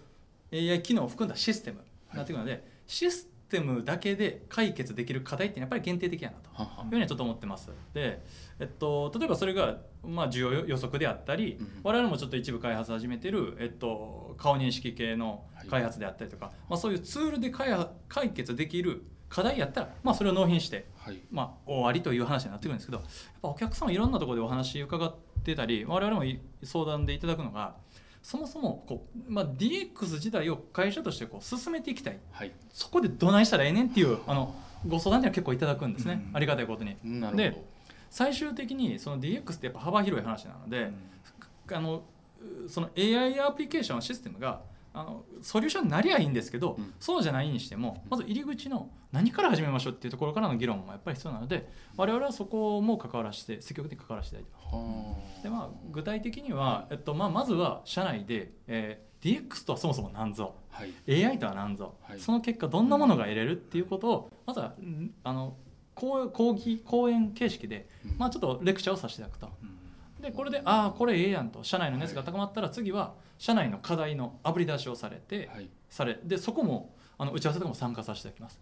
[0.51, 1.77] AI 機能を含んだシステム
[2.11, 6.49] になってくるので、システムだけで解決できる課題ってやっぱり限定的やなと。
[6.53, 7.69] ははいうふうにはちょっと思ってます。
[7.93, 8.21] で、
[8.59, 21.19] えっと、例えばそれが、まあ、需要予測であったり、うん我々もちょっと一部開発始めてる、えっと、顔認識系の開発であったりとか、まあ、そういうツールで解決できる課題やったら、まあ、それを納品して、はい。
[21.31, 23.07] まあ、終わりという話になってくるんですけどやっ
[23.41, 25.13] ぱお客様いろんなところでお話伺っ
[25.43, 27.75] てたり我々もい相談でいただくのが
[28.21, 32.19] そもそもこう、まあ、DX 自体を会社としてこう進めていきたい。
[32.31, 32.51] はい。
[32.71, 34.55] そこでどないしたらええねんっていうあの
[34.87, 36.95] ご相談には結構いただくんですね、うんありがたいことに。
[37.35, 37.61] で
[38.13, 40.91] 最終的にその DX ってやっぱ幅広い話なので、
[41.67, 42.03] ど、あの
[42.65, 44.61] うその AI アプリケーションシステムが
[44.93, 46.93] あのソリューションになりゃいいんですけど、うん。
[46.99, 54.77] そうじゃないにしてもまず入り口の何から始めましょうっていうところからの議論もやっぱり必要なので我々はそこも関わらせて積極的に関わらせていただいて。
[54.77, 54.79] ま
[55.31, 55.37] す。
[55.37, 61.25] はでまあ、具体的には、えっとまあ、まずは社内で、えー DX とはそもそも何ぞはい。
[61.25, 62.19] AI とは何ぞ、はい。
[62.19, 65.55] その結果どんなものが得れるっていうことをまずはんあの
[65.95, 68.17] 講講義講演形式で、うん。
[68.17, 69.49] まあ、ちょっとレクチャーをさせていただくと。
[70.21, 71.63] でこれでああこれええやんと。
[71.63, 75.69] 社内の熱が高まったら次は社内の課題のあぶり出しをされて、はい。
[75.89, 78.59] されでそこもあの打ち合わせとかも参加させていただきます。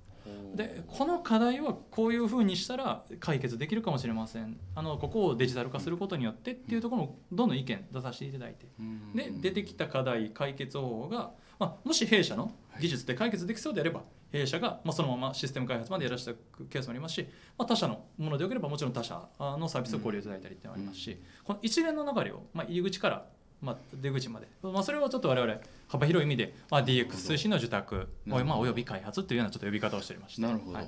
[0.55, 4.59] でこの課題はこういうふうにしたら解決できるかもしれません。
[4.75, 8.67] あのここをデジタル化することによってっていうところもどんどん意見出させていただいて。
[8.79, 9.13] うん。
[9.13, 16.39] で出てきた課題解決方法が、まあ、もし弊社の技術で解決できそうであれば弊社が、まあ、そのままシステム開発までやらせていた
[16.69, 23.25] ケースもありますし、まあ、他社のものでよければもちろん他社のサービスをご利用いただいたりっていうのもありますし、この一連の流れを、まあ、入り口から、
[23.61, 25.55] まあ、出口まで、まあ、それをちょっと我々
[25.87, 28.45] 幅広い意味で、まあ、DX 推進の受託なるほど。
[28.45, 30.41] まあ、および開発っていうようなちょっと呼び方をしておりまして。
[30.41, 30.87] なるほど、はい。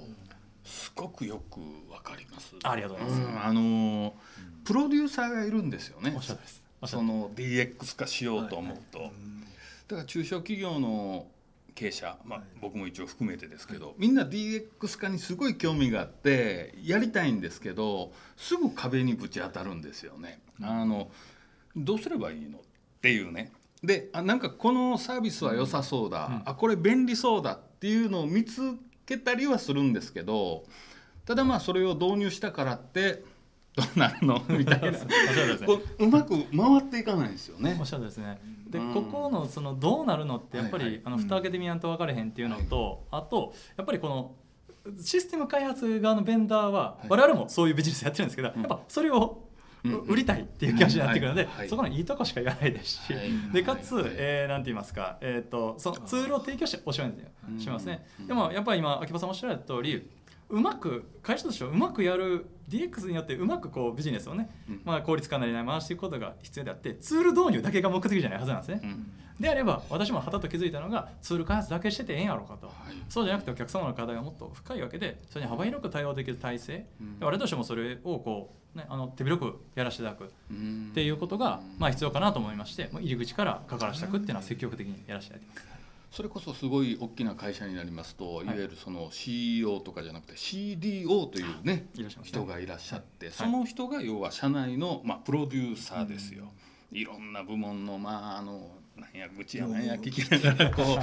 [0.64, 1.60] すごくよく
[1.92, 2.56] わかります。
[2.64, 3.32] ありがとうございます。
[3.36, 3.46] ん。
[3.46, 4.14] あのー
[4.64, 6.14] プロデューサーがいるんですよね。
[6.16, 6.64] おっしゃるです。
[6.86, 11.28] その DX 化しようと思うと、だから中小企業の
[11.76, 20.40] 経営者、まあ、僕も一応含めてですけど、みんな DX 化にすごい興味があってやりたいんですけどすぐ壁にぶち当たるんですよね。
[20.62, 21.10] あの
[21.76, 22.62] どうすればいいのっ
[23.02, 23.52] ていうね。
[23.84, 26.42] であなんかこのサービスは良さそうだ、うん。
[26.46, 30.64] あこれ便利そうだっていうのを見つけたりはするんですけど
[31.26, 33.24] ただまあそれを導入したからって
[33.76, 34.42] どうなるの？
[34.50, 34.98] みたいな。
[34.98, 35.02] う
[36.00, 37.76] うまく回っていかないですよね。
[37.80, 37.86] おっ。
[37.86, 38.40] しゃるですね。
[38.70, 38.94] で、うん。
[38.94, 41.02] ここのそのどうなるのってやっぱり、はいはい。
[41.06, 44.36] あの蓋開けてみやんと分かれへんっていうのと、あとやっぱりこの
[45.02, 47.08] システム開発側のベンダーは、い。
[47.10, 48.62] 我々もそういうビジネスやってるんですけど、うん。
[48.62, 49.50] やっぱそれを
[49.86, 51.70] うん売りたいっていう気持ちになってくるので、はいはい。
[51.70, 53.32] そこのいいとこしか言わないですし、はい。
[53.52, 54.06] でかつ、はい。
[54.12, 57.14] えーなんて言いますか、えー、とそのツールを提供しておしまい
[57.50, 58.28] にしますね、うん。
[58.28, 60.10] でもやっぱり今秋葉さんおっしゃられた通り
[60.54, 64.82] うまく会社としてはうまくやる DX によってうまくこうビジネスをね、うん。
[64.86, 69.12] まあ、効率化なり回していくことが必要であってツール導入だけが目的じゃないはずなんですね、うん。
[69.40, 72.76] であれば私もはたと気づいたのがツール開発だけしててええんやろうかと、はい。
[73.10, 77.18] そうじゃなくてお客様の課題はもっと深いわけでそれに幅広く対応できる体制、うん。
[77.20, 80.32] 我々としてもそれをこう、ね、あの手広くやらせていただく。
[80.52, 80.90] うん。
[80.92, 85.73] っていうことが、まあ、必要かなと思いまして入り口から関わらせていくっていうのは積極的にやらせていただいてます。
[86.14, 92.08] それこそすごい大きな会社になりますと、い、わゆるその CEO とかじゃなくて CDO というねね。
[92.22, 96.52] 人がいらっしゃって、その人が要は社内の、まあ、プロデューサーですよ。
[96.92, 101.00] いろんな部門のまああのなんや愚痴やなんや聞きながら こ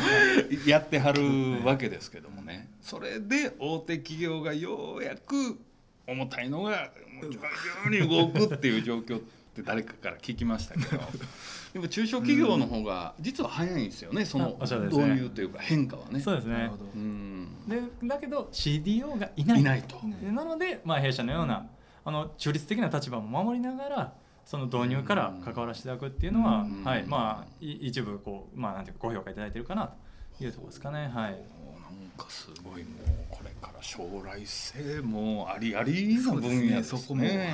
[0.64, 2.70] うやってはるわけですけどもね。
[2.80, 5.58] それで大手企業がようやく
[6.06, 9.20] 重たいのがもう徐々に動くっていう状況っ
[9.56, 11.02] て誰かから聞きましたけど
[11.72, 16.20] でも中小企業の方が実は早いんですよねその導入というか変化はね。
[16.20, 16.54] そうですね。
[16.54, 17.48] なるほどうん。
[17.68, 19.60] でだけど CDO がいない。
[19.60, 19.96] いないと。
[20.22, 21.68] でなので、まあ、弊社のような
[22.04, 24.12] あの中立的な立場も守りながら
[24.44, 26.84] その導入から関わらせていただくっていうのは、うん。
[26.84, 29.92] はいまあ、い一部こう、まあ、なんていうかご評価いただいてるかな
[30.36, 30.98] というところですかね。
[31.02, 31.10] はい。
[31.10, 36.98] なんかすごいもうこれから将来性もありありの分野ですね。
[37.00, 37.34] そこもはい。
[37.34, 37.50] や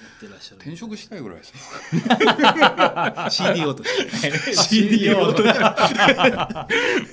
[0.00, 0.56] ってらっしゃる。
[0.56, 1.52] 転職したいぐらいです。
[1.52, 2.02] ね。
[3.30, 5.42] CDO として CDO と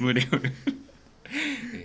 [0.04, 0.52] 無理無理。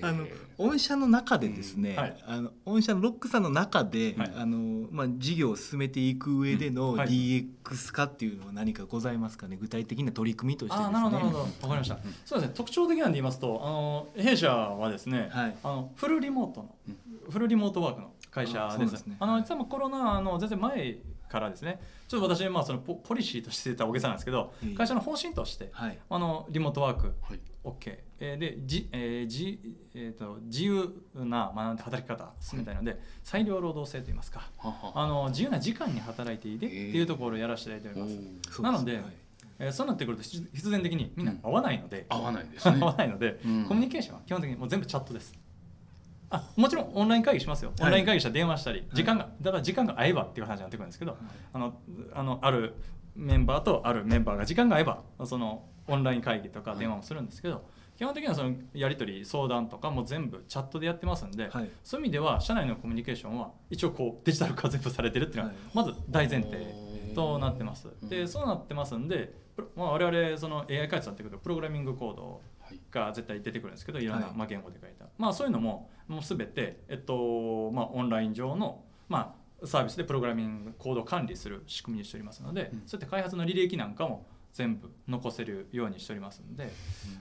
[0.00, 0.26] あの
[0.58, 1.96] 御社の中でですね、うん。
[1.96, 2.16] はい。
[2.26, 4.32] あの御社のロックさんの中で、はい。
[4.36, 9.56] あのまあ、事業を進めていく上での DX 化っていうのは何かございますかね？
[9.60, 10.94] 具体的な取り組みとしてですね。
[10.94, 11.38] なるほどなるほど。
[11.38, 12.54] わかりました、そうですね。
[12.54, 15.56] 特徴的なんで言いますとあの弊社はですね、はい。
[15.64, 16.76] あのフルリモートの、
[17.30, 19.16] フルリモートワークの会社ですなんですね。
[19.20, 21.80] あの実はもうコロナの全然前からですね。
[22.08, 25.98] ちょっと私まあそのポポリシーとしてた大げさなんですけどいえいえ会社の方針としてはい。
[26.08, 27.40] あのリモートワークはい。
[27.64, 29.58] OK、えーでじ、えーじ
[29.94, 39.02] えー、と自由な学んで働き方進めたいので裁量労働制といいますかははあの自由な時間に働いていいでっていうところをやらせていただいております、おーなのではい。
[39.60, 42.78] えーそうなってくると必必然的にみんな合わないので、合わないですね。
[42.82, 42.86] 合。
[42.86, 43.64] わないので、うん。
[43.64, 45.32] コミュニケーションは基本的にもう全部チャットです
[46.32, 47.72] あもちろんオンライン会議しますよ。
[47.78, 47.86] はい。
[47.86, 51.16] オンライン会議したら電話したり、時間がだから時間が合えばっていう話になってくるんですけど、
[51.52, 51.74] あの
[52.14, 52.74] あのある
[53.14, 57.64] メンバーとあるメンバーが時間が合えばそのオンライン会議とか電話もするんですけど、
[57.96, 61.70] 基本的にはそのやり取り相談とかも全部チャットでやってますんで、はい。
[61.84, 65.56] そういう意味では社内のコミュニケーションは一応こうデジタル化全部されてるっていうのははい。
[65.74, 66.56] まず大前提
[67.14, 67.88] となってます。
[67.88, 69.34] うんでそうなってますんで、
[69.76, 74.36] まあ、我々その AI 開発になってくるとプログラミングコードはいが絶対出てくるんですけどいろんな、はい。
[74.36, 82.82] まあ、言語で書いた、まあ、そういうのももう全て、えっとまあ、オンライン上の、まあ、サービスでプログラミングコードを管理する仕組みにしておりますので、うん。
[82.86, 86.70] そういった開発の履歴なんかも全部残せるようにしておりますんで、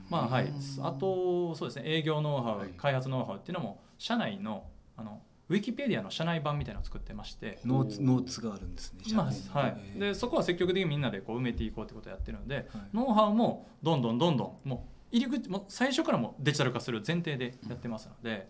[0.10, 0.52] まあはい。
[0.82, 4.66] あとそうですね営業ノウハウ、はい開発ノウハウっていうのも社内の
[4.98, 7.60] あのウィキペディアの社内版みたいなのを作ってまして。
[7.66, 9.02] ノーツノーツがあるんですね。
[9.14, 12.66] まあはい、でそこは積極的にみんなでこう埋めていこうってことをやってるので、はい。
[12.94, 18.50] ノウハウもどんどんどんどんもう入り口もう最初からもうデジタル化する前提でやってますので、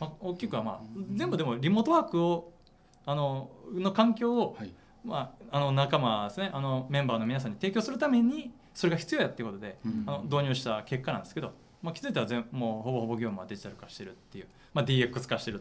[0.00, 0.80] まあ、大きくはまあ
[1.14, 2.52] 全部でもリモートワークを
[3.06, 4.72] あのの環境を、はい。
[5.02, 10.04] まあ、あの仲間ですねあのメンバーの皆さんに提供するためにそれが必要やっていうことで、うん。
[10.06, 15.60] あの導入した結果なんですけど、まあ、気づいたら全もうほぼほぼ業務はデジタル化してるっていう、まあ、DX 化してる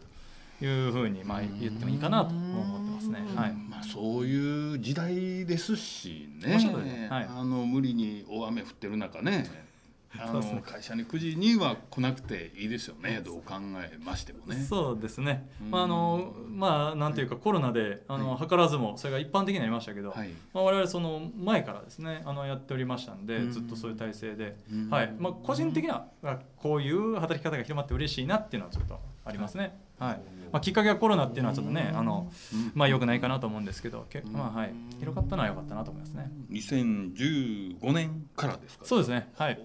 [0.59, 3.19] というふうにまあ言ってもいいかなと思ってますね。
[3.35, 3.53] はい。
[3.53, 6.53] まあ、そういう時代ですしね。
[6.55, 7.13] おっしゃる通りです。
[7.13, 7.27] はい。
[7.29, 9.68] あの無理に大雨降ってる中ね
[10.17, 13.21] あの会社に9時には来なくていいですよね。
[13.23, 14.55] どう考えましてもね。
[14.55, 15.71] そうですね、うん。
[15.71, 20.29] まああのまあなんていうかコロナであの、図らずもそれが一般的になりましたけど、はい。
[20.53, 23.51] まあ、我々その前からですねあのやっておりましたんで、うん。
[23.51, 24.89] ずっとそういう体制で、うん。
[24.89, 25.13] はい。
[25.19, 30.21] まあ、個人的にはあこういう働き方が広まって嬉しいなっていうのはちょっとありますね、はい。
[30.51, 36.31] まあ、きっかけはコロナっていうのはちょっとねあの、うんまあ、よくないかなと思うんですけど、けまあはい、広かったのは良かったなと思いますね。
[36.49, 39.29] 2015年からですかそうですね。
[39.37, 39.59] はい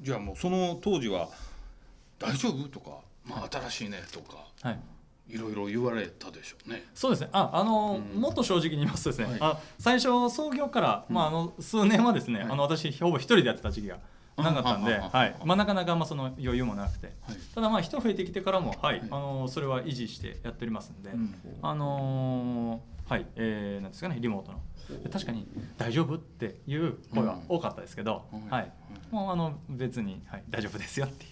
[0.00, 1.28] じゃあもうその当時は
[2.18, 4.80] 「大丈夫?」とか「まあ、新しいね」とかはい。
[5.28, 6.84] いろいろ言われたでしょうね。
[6.94, 7.28] そうですね。
[7.32, 8.18] あ、あの、うん。
[8.18, 9.38] もっと正直に言いますとですね、はい。
[9.40, 12.48] あ、最初創業から、まあ、あの数年はですね、はい。
[12.50, 13.98] あの私ほぼ一人でやってた時期が
[14.38, 17.12] なかったんで、あはい、まあ、なかなかまあその余裕もなくて。
[17.26, 17.36] はい。
[17.54, 19.08] ただまあ人増えてきてからも、はい、はい。
[19.10, 21.34] あのそれは維持してやっておりますんで、うん。
[21.60, 24.60] あのーはい、えー、なんですかね、リモートの。
[25.02, 28.48] で確かに大丈夫っていう声は多かったですけど、うん。
[28.48, 28.72] はい、
[29.10, 31.30] もうあの別に、はい、大丈夫ですよっていう。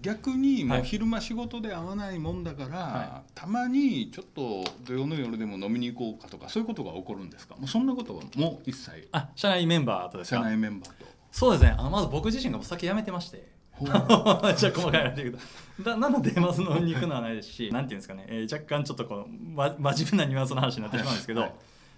[0.00, 0.82] 逆にもはい。
[0.82, 7.56] う昼間仕事で会わないもんだから、はたまにちょっと土曜の夜でも飲みに行こうかとかそういうことが起こるんですか？
[7.56, 9.08] もうそんなことはもう一切。
[9.12, 10.42] あ、社内メンバーとです社か。
[10.42, 11.06] 内メンバーと。
[11.32, 11.74] そうですね。
[11.76, 13.58] あのまず僕自身がお酒やめてまして。
[13.80, 15.38] じゃあ細かい話で言う
[15.78, 15.82] と。
[15.82, 21.54] だなのでまず飲みに行くのはないですしなんていうんですかね、えー若干ちょっとこう、ま、真面目なニュアンスの話になってしまうんですけど、はい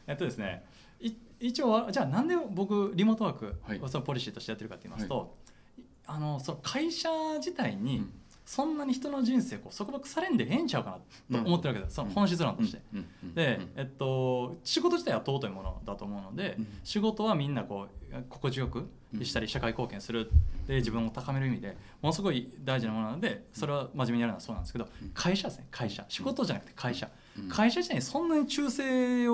[0.07, 0.65] えっとですね
[1.01, 3.81] い一応はじゃあなんで僕リモートワークはい。
[3.81, 5.37] をそのポリシーとしてやってるかって言いますと、
[6.07, 8.13] あのその会社自体にうん。
[8.45, 10.99] そんなに人の人生こう束縛されんでええんちゃうか
[11.31, 12.83] なと思ってるわけです、その本質論として。
[12.93, 13.07] うん。
[13.23, 13.35] うん。
[13.35, 16.67] でうん、えっと、仕事自体は尊いものだと思うので、うん。
[16.83, 18.91] 仕事はみんなこう心地よく
[19.23, 20.29] したり社会貢献する。
[20.67, 25.11] で自分を高める意味でものすごい大事なものなのでそれは真面目にやるのはそうなんですけどうん。
[25.11, 25.67] 会社ですね。
[25.71, 26.05] 会社。
[26.09, 27.07] 仕事じゃなくて会社。
[27.07, 27.13] うん
[27.49, 28.83] 会社自体にそんなに忠誠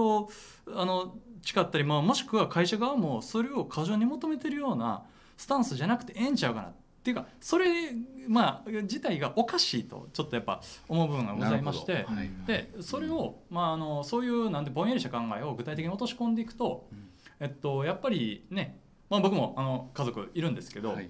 [0.00, 0.30] を
[0.74, 5.04] あの誓ったり、まあ、もしくは会社側もそれを過剰に求めてるような
[5.36, 6.68] スタンスじゃなくてええんちゃうかな。
[6.68, 7.92] っていうかそれ
[8.26, 12.30] まあ自体がおかしいとちょっとやっぱ思う部分がございましてはい。
[12.46, 17.08] でそれを、まあ、あのそういうなんでぼんやりした考えを具体的に落とし込んでいくと、うん。
[17.40, 21.08] えっと、やっぱりね、まあ、僕もあの家族いるんですけど、はい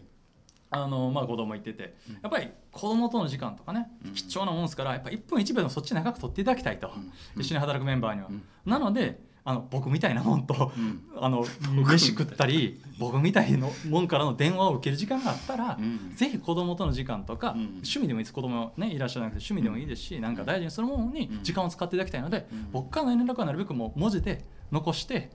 [0.71, 1.95] あのまあ、子供いてて。
[2.09, 2.15] うん。
[2.23, 4.13] やっぱり子供との時間とかね、うん。
[4.13, 6.93] 貴重なもんですからやっぱ1分1秒でもそっち長く取っていただきたいと、
[7.37, 7.41] うん。
[7.41, 8.29] 一緒に働くメンバーには。
[8.29, 8.43] うん。
[8.67, 11.03] なのであの僕みたいなもんとうん。
[11.17, 11.43] あの
[11.87, 16.15] 飯食ったり僕みたいなもんからの電話を受ける時間があったら、うん。
[16.15, 17.61] ぜひ子供との時間とか、うん。
[17.61, 18.35] 趣味でもいいです。
[18.35, 21.43] 子供ねいらっしゃらなくて趣味でもいいですし、なんか大事にするものにうん。
[21.43, 22.69] 時間を使っていただきたいので、うん。
[22.73, 25.31] 僕からの連絡はなるべくもう文字で残して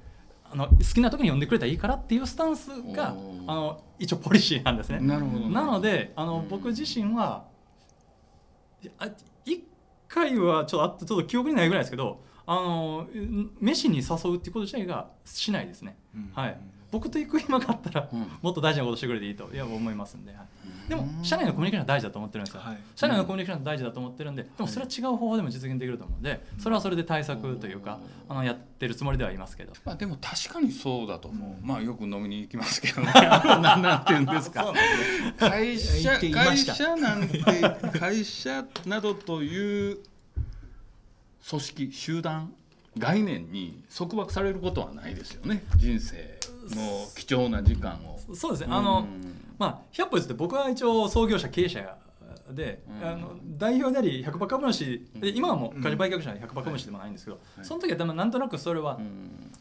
[0.53, 3.15] あの好きな時に読んでくれたらいいからっていうスタンスが
[3.47, 4.99] あの一応ポリシーなんですね。
[4.99, 6.47] なのであの、うん。
[6.47, 7.45] 僕自身は
[9.45, 9.63] 一
[10.07, 15.97] 回はちょっとあってちょっと記憶にないぐらいですけどあのん飯に誘うっていうこと自体がしないですね。
[16.33, 16.57] はい、
[16.91, 18.27] 僕と行く暇があったら、うん。
[18.43, 20.47] もっと大事なことしてくれていいといや思いますんで、はい
[20.87, 22.77] でも社内のコミュニケーションは大事だと思ってるんですよ、はい。
[22.95, 29.73] 社内のコミュニケーションは大事だと思ってるんででもそれは違う方法でも実現できると思うのでそれはそれで対策というかあのやってるつもりではいますけど。
[29.85, 33.11] まあでも確かにそうだと思う、まあよく飲みに行きますけどね。
[33.13, 34.73] な んなんて言うんですか
[35.37, 37.39] 会社会社なんて
[37.97, 39.99] 会社などという
[41.49, 42.53] 組織集団
[42.97, 45.63] 概念に束縛されることはないですよね。
[45.77, 46.39] 人生
[46.71, 48.19] の貴重な時間を。
[48.35, 48.67] そうですね。
[48.69, 51.97] あの、うんまあ100歩譲って僕は一応創業者経営者
[52.51, 53.07] で、うん。
[53.07, 55.05] あの代表であり100%株主。
[55.15, 57.65] で今はもう会社売却者で100%株主でもないんですけど、はい。
[57.65, 59.51] その時はでもなんとなくそれは、うん。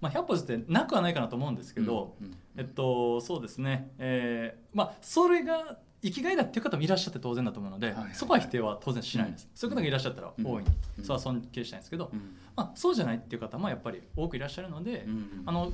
[0.00, 2.36] まあ、100歩譲ってなくはないかなと思うんですけど、うん。
[2.56, 9.56] えっとそうですね、えーまあそれが生きがいだっていう方もいらっしゃって当然だと思うので、はいはいそこは否定は当然しないです、うん。
[9.56, 10.44] そういう方がいらっしゃったらうん。
[10.46, 10.62] 大い。
[10.62, 10.68] に、
[10.98, 11.04] うん。
[11.04, 12.36] それは尊敬したいんですけど、うん。
[12.54, 15.42] まあ、そうじゃないっていう方もやっぱり多くいらっしゃるので、うん。
[15.44, 15.72] あの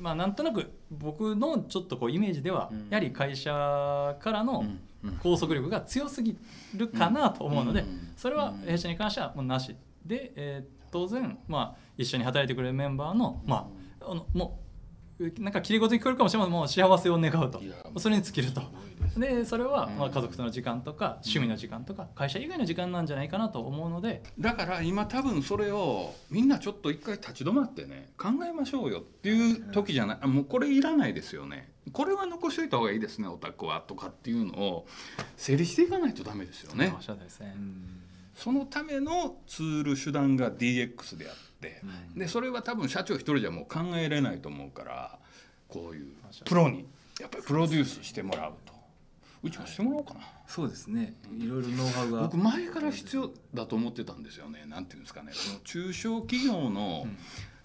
[0.00, 2.88] まあなんとなく僕のちょっとこうイメージでは、うん。
[2.88, 3.50] やはり会社
[4.20, 4.64] からの
[5.22, 6.36] 拘束力が強すぎ
[6.74, 8.12] るかなと思うので、うん。
[8.16, 8.58] それはうん。
[8.66, 9.76] 弊社に関してはもうなし。
[10.04, 13.70] で、えー当然、まあ、一緒に働いてくれるメンバーの,、ま
[14.00, 14.59] あ、あのもう
[15.38, 16.52] なんかきれい事に聞こえるかもしれません。
[16.52, 17.60] もう幸せを願うと。
[17.98, 18.62] それに尽きると。
[19.18, 19.98] でそれはうん。
[19.98, 24.22] まあ家族との時間とか趣味の時間とか会社以外の時間なんじゃないかなと思うので。
[24.38, 30.18] だから今多分それをみんなちょっと一回立ち止まってね考えましょうよっていう時じゃない。
[30.22, 31.70] あもうこれいらないですよね。
[31.92, 33.82] これは残しといた方がいいですねオタクは。
[33.86, 34.86] とかっていうのを
[35.36, 36.94] 整理していかないとダメですよね。
[38.34, 41.49] そのためのツール手段が DX であって
[42.16, 45.18] でそれは多分社長一人じゃもう考えれないと思うから
[45.68, 46.12] こういう
[46.44, 46.86] プロに
[47.20, 48.70] やっぱりプロデュースしてもらうと。
[49.42, 50.20] うちもしてもらおうかな。
[50.46, 51.14] そうですね。
[51.38, 52.22] いろいろノウハウが。
[52.22, 54.64] 僕前から必要だと思ってたんですよね。
[54.66, 55.32] なんていうんですかね。
[55.32, 57.16] その中小企業のうん。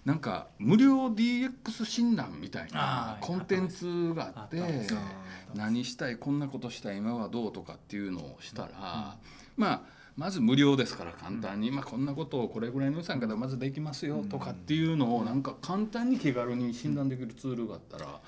[0.06, 4.62] なんか無料 DX 診断みたいなコンテンツがあって
[5.52, 9.16] 何したいこんなことしたい今はどうとかっていうのをしたら
[9.56, 9.82] まあ
[10.16, 18.20] まず無料ですから簡単に、まあ、こんなことをこれぐらいの予算からまずできますよとかっていうのをなんか簡単に気軽に診断できるツールがあったら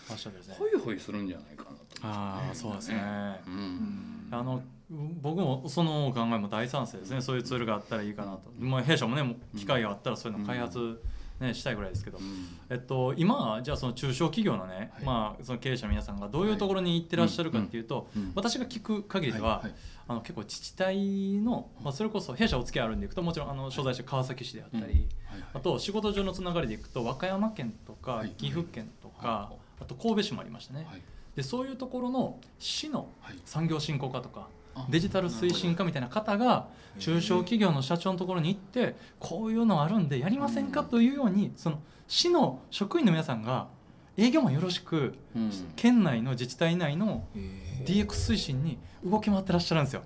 [0.59, 2.01] ホイホイするんじゃないかなと思って。
[2.03, 3.41] ああそうですね。
[3.47, 4.28] うん。
[4.30, 7.22] あの僕もその考えも大賛成ですね。
[7.22, 11.01] そういうツールがあったらいいかなと、まあ、弊社もね機会があったらそういうの開発、
[11.41, 12.24] ね、したいぐらいですけど、うん。
[12.68, 15.05] えっと、今じゃあその中小企業のね、はい。
[15.05, 18.32] まあ、その経営者の皆さんがどういうところに行ってらっしゃるかっていうと、うんうん。
[18.34, 19.74] 私が聞く限りでは、はいはい。
[20.11, 25.07] あの結構自治体の、まあ、それこそ弊社お付き合いあるんでいくともちろんあの所在地川崎市であったり、
[25.53, 28.30] あと仕事上のつながりでいくと和歌山県とかはい。
[28.30, 31.03] 岐阜県とか、はあと神戸市もありましたね、はい。
[31.36, 33.39] でそういうところの市のはい。
[33.45, 34.57] 産業振興課とかあ
[34.89, 36.66] デジタル推進課みたいな方が
[36.99, 40.83] 中小企業の社長のところに行ってこういうのあるんでやりませんか？
[40.85, 43.68] というようにその市の職員の皆さんが
[44.16, 45.51] 営業もよろしくうん。
[45.76, 50.03] 県内の自治体内のえ DX 推進に動き回ってらっしゃるんですよ。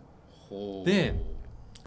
[0.85, 1.15] で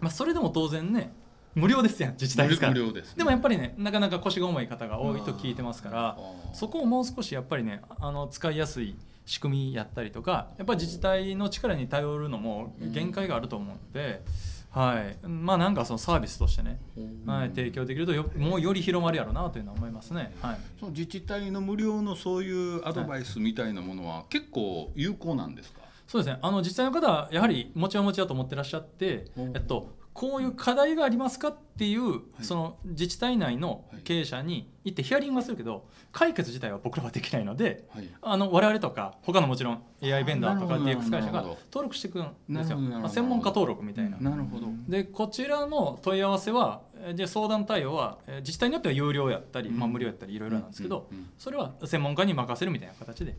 [0.00, 1.12] まあ、それでも当然ね
[1.54, 2.72] 無料ですやん自治体ですから。
[2.72, 3.14] 無料ですね。
[3.18, 6.18] でもやっぱりねなかなか腰が重い方が多いと聞いてますから
[6.52, 8.96] そこをもう少しやっぱりねあの使いやすい
[9.26, 14.22] 仕組みやったりとかやっぱり自治体の力に頼るのも限界があると思うので、
[14.70, 16.78] はい、まあなんかそのサービスとしてね、
[17.26, 20.34] はい、提供できるとよもうより広まるやろうなというのは思いますね。
[20.40, 20.58] はい。
[20.78, 26.38] その自治体の無料のそういうアドバイスみたいなものは結構有効なんですか、そうですね。
[26.40, 29.56] あの実際の方はやはりもちはもちだと思ってらっしゃって、うん。
[29.56, 38.08] えっと、こういう課題がありますかっていう、その自治体内の経営者に行ってヒアリングはするけど解決自体は僕らはできないのではい。
[38.22, 44.16] あの我々とか他のもちろん AI ベンダーとか DX 会社が登録していくんですよ、まあ、専門家登録みたいな。
[44.16, 49.78] なるほど、でこちらの問い合わせはえーじゃあ相談対応はえー自治体によっては有料やったり、うん。
[49.78, 53.36] まあ、無料やったりいろいろなんですけど、それは専門家に任せるみたいな形で。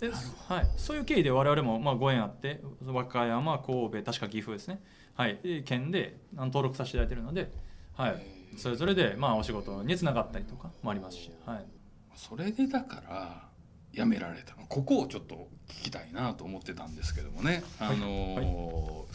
[0.00, 0.10] で
[0.48, 4.82] はい、そういう経緯で我々もまあご縁あって和歌山神戸確か岐阜ですね、
[5.16, 7.50] はい、えー県で登録させていただいているので、
[7.94, 8.22] はい、
[8.58, 11.64] それぞれでまあお仕事につながったりとかもありますし、はい、
[12.14, 13.42] それでだから
[13.94, 14.66] 辞められたの。
[14.68, 19.06] ここをちょっと聞きたいなと思ってたんですけどもね、あの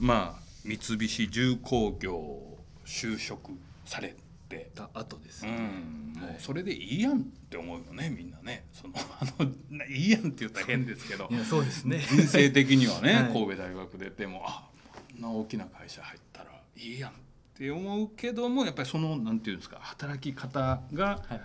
[0.00, 3.52] ーまあ三菱重工業就職
[3.86, 4.14] され
[4.48, 8.66] て、た後ですうね、ん、もうそれでいいやんって思うよねみんなね。
[8.72, 11.28] そのあのないいやんって言ったら変ですけど。
[11.48, 11.98] そうですね。
[11.98, 13.32] 人生的にはね、 はい。
[13.32, 14.77] 神戸大学出てもあこ
[15.18, 17.14] んな大きな会社入ったらいいやんっ
[17.54, 21.40] て思うけどもやっぱりそのなんていうんですか働き方がはい。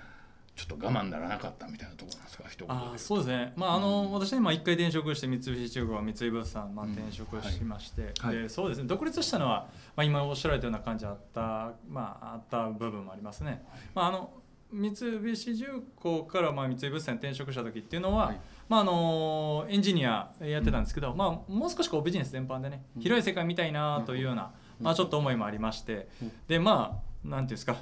[0.56, 8.36] ちょっと我慢ならなかったみたいなところなんですか一言であーそうですね、まああの私ね、まあ、1回転職して三菱重工は三井物産、まあ、うん転職しまして、はい。
[8.36, 8.84] でそうですね。
[8.88, 13.66] 独立したのは、まあ、今おっしゃられたような感じあった,、まあ、あった部分もありますね。
[13.96, 14.32] まあ、あの
[14.72, 15.66] 三菱重
[15.96, 18.40] 工からまあ三井物産に転職した時っていうのは、はい
[18.74, 23.02] まあ、あのエンジニアやってたんですけど、まあ、もう少しこうビジネス全般でねうん。
[23.04, 26.32] 広い世界見たいなというような、まあ、ちょっと思いもありまして、うん。
[26.48, 27.78] でまあなんていうんですか、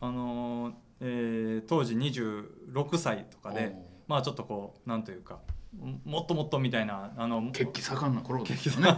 [0.00, 3.74] あのえー当時26歳とかで。
[4.06, 5.40] まあちょっとこうなんというか
[6.04, 8.96] もっともっとみたいなあの血気盛んな頃ですよね。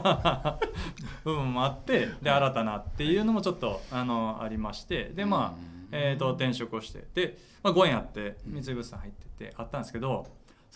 [1.25, 10.27] 部分もあってで新たなっていうのもちょっとあのありましてでまあ、えー、と転職をしてで、まあ、ご縁あって三井物産入っててあったんですけど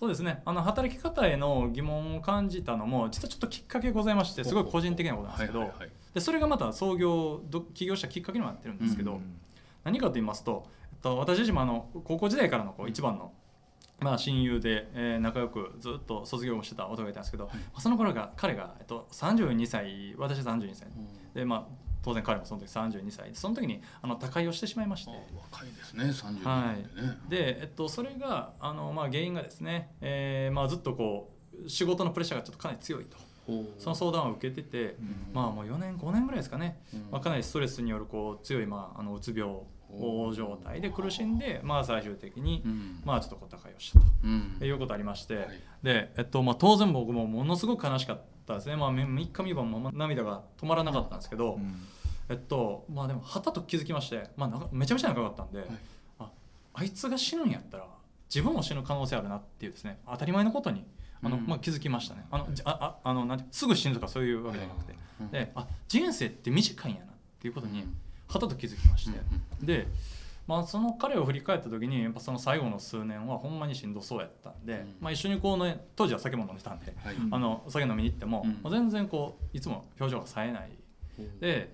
[0.03, 0.43] そうですね。
[0.45, 5.91] あの働き方への疑問を感じたのも実はちょっときっかけございましてすごい個人的なことなんですけど、はいはいはい。
[6.13, 9.39] でそれがまた創業ど起業したきっかけにもなってるんですけど、うん
[9.85, 13.33] 何かと言いますと、えっと、私自身もあの高校時代からのこう一番の、
[14.01, 20.89] まあ、親友で、えー仲良くずっと卒業もしてた男がいたんですけど、まあその頃が彼が、えっと、32歳私32歳。
[21.33, 25.11] で、まあ、当然彼もその時32歳その時にあの他界をしてしまいまして。
[25.11, 25.15] あ。
[25.53, 31.31] 若いですね30は年でね、い、で、えっと、それがあの、まあ、原因がですね、えーまあ、ずっとこ
[31.65, 33.17] う仕事のプレッシャーがちょっとかなり強いと。
[33.79, 35.17] その相談を受けてて、うん。
[35.35, 37.11] まあもう4年5年ぐらいですかね、うん。
[37.11, 39.53] まあ、かなりストレスによるこう強い、まあ、あのうつ病
[40.35, 43.01] 状態で苦しんで、まあ、最終的に、うん。
[43.05, 44.07] まあちょっとこう高いをしたと。
[44.25, 44.59] うん。
[44.63, 45.47] いうことありまして、はい。
[45.83, 51.59] で、えっとまあ、当然僕もものすごく悲しかったですね、まあ、3日3晩も涙が止まらなかったんですけど、
[52.29, 55.65] えっとまあでもはたと気づきまして、まあ、なめちゃめちゃ長かったんで、
[56.19, 56.31] あ
[56.75, 57.87] あいつが死ぬんやったら
[58.33, 59.99] 自分も死ぬ可能性あるなっていうですね。
[60.11, 60.85] 当たり前のことに
[61.23, 61.47] あの、うん。
[61.47, 62.25] まあ、気づきましたね。
[62.31, 65.31] あのじあああのなんてすぐ死ぬとかそういうわけじゃなくて、うん。
[65.31, 67.09] であ人生って短いんやなっ
[67.41, 67.95] ていうことにうん。
[68.29, 69.19] はたと気づきまして、
[69.61, 69.67] うん。
[69.67, 69.87] で、
[70.53, 74.97] まあ、その彼を振り返った時にやっぱその最後の数年はほんまにしんどそうやったんで、うん。
[75.01, 77.15] まあ、一緒にこうね当時は酒も飲んでたんで、はい。
[77.15, 77.35] うん。
[77.35, 78.51] あの酒飲みに行っても,、うん。
[78.63, 80.73] もう全然こういつも表情が冴えない。
[81.41, 81.73] で、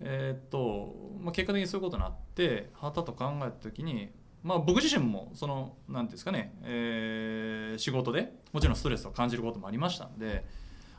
[0.00, 4.10] えーっとまあ、結果的にそういうことになってはたと考えた時に、
[4.42, 10.44] まあ、僕自身もそのなんていうんですかね、えー仕事でもちろんストレスを感じることもありましたんで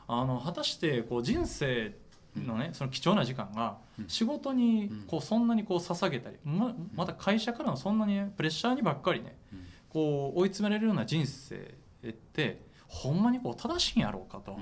[0.06, 1.96] あの果たしてこう人生
[2.44, 4.08] のねその貴重な時間がうん。
[4.08, 9.66] 仕事にこうそんなにこう捧げたりままた会社からのそんなにねプレッシャーにばっかりねうん。
[9.88, 11.74] こう追い詰められるような人生
[12.06, 14.58] ってほんまにこう正しいんやろうかと。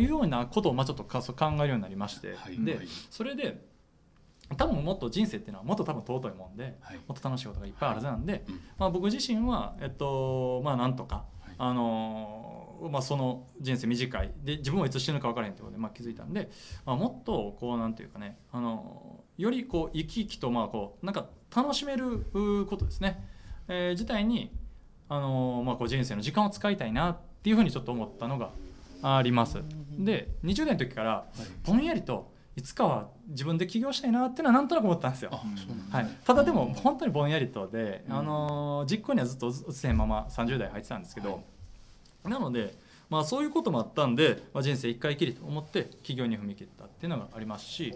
[0.00, 3.64] いうようなことをまあちょっとかそう考えるようになりまして、でそれで
[4.56, 6.96] 多分もっと人生っていうのはもっと多分尊いもんではい。
[7.06, 8.60] もっと楽しいことがいっぱいあるはずなんで、うん。
[8.78, 11.54] まあ、僕自身は、えっとまあ、なんとか、はい。
[11.58, 14.32] あのーまあ、その人生短い。
[14.44, 16.50] で自分はいつ死ぬか分からへんってことで、まあ、気づいたんで、
[16.84, 23.22] まあ、もっとこうなんていうかね、あのーよりこう生き生きとまあこうなんか楽しめるうことですね、
[23.68, 24.50] えー自体に、
[25.08, 28.50] あのーまあ、こう人生の時間を使いたいなっていうふうにちょっと思ったのが
[29.02, 29.62] あります。
[29.98, 31.26] で20代の時から
[31.64, 35.30] ぼんやりといつかは自分で起業したいなっていうのはなんとなく思ったんですよ。
[35.90, 41.42] はい、ただでも本当にぼんやりとで、うんあのー実行にはずっと移せへんまま30代入ってたんですけど、
[42.28, 42.76] なので、
[43.08, 47.94] まあ、そういうこともあったんで、まあ、人生一回きりと思って起業に踏み切ったっていうのがありますし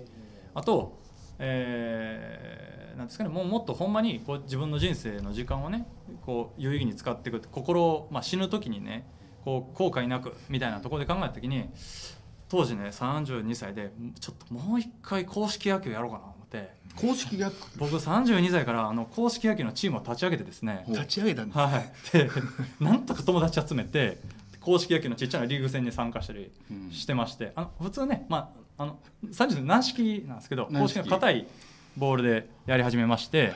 [0.55, 1.01] あと、
[1.39, 5.87] えーなんですかねもうもっとほんまにこう自分の人生の時間をね
[6.25, 9.07] こう有意義に使っていくって心を、まあ、死ぬ時にね
[9.45, 11.71] こう後悔なくみたいなところで考えた時に
[12.49, 16.80] 当時ね32歳でちょっともう一回公式野球やろうかなと思って。
[17.01, 22.31] 公式役僕32歳からあの公式野球のチームを立ち上げてですね、立ち上げたんですはい、で
[22.81, 24.19] なんとか友達集めて
[24.61, 26.93] 公式野球のちっちゃなリーグ戦に参加したりうん。
[26.93, 27.53] してまして。
[27.57, 31.47] あの普通ね、まあ、あの30歳軟式なんですけど公軟式式の硬い
[31.97, 33.53] ボールでやり始めまして、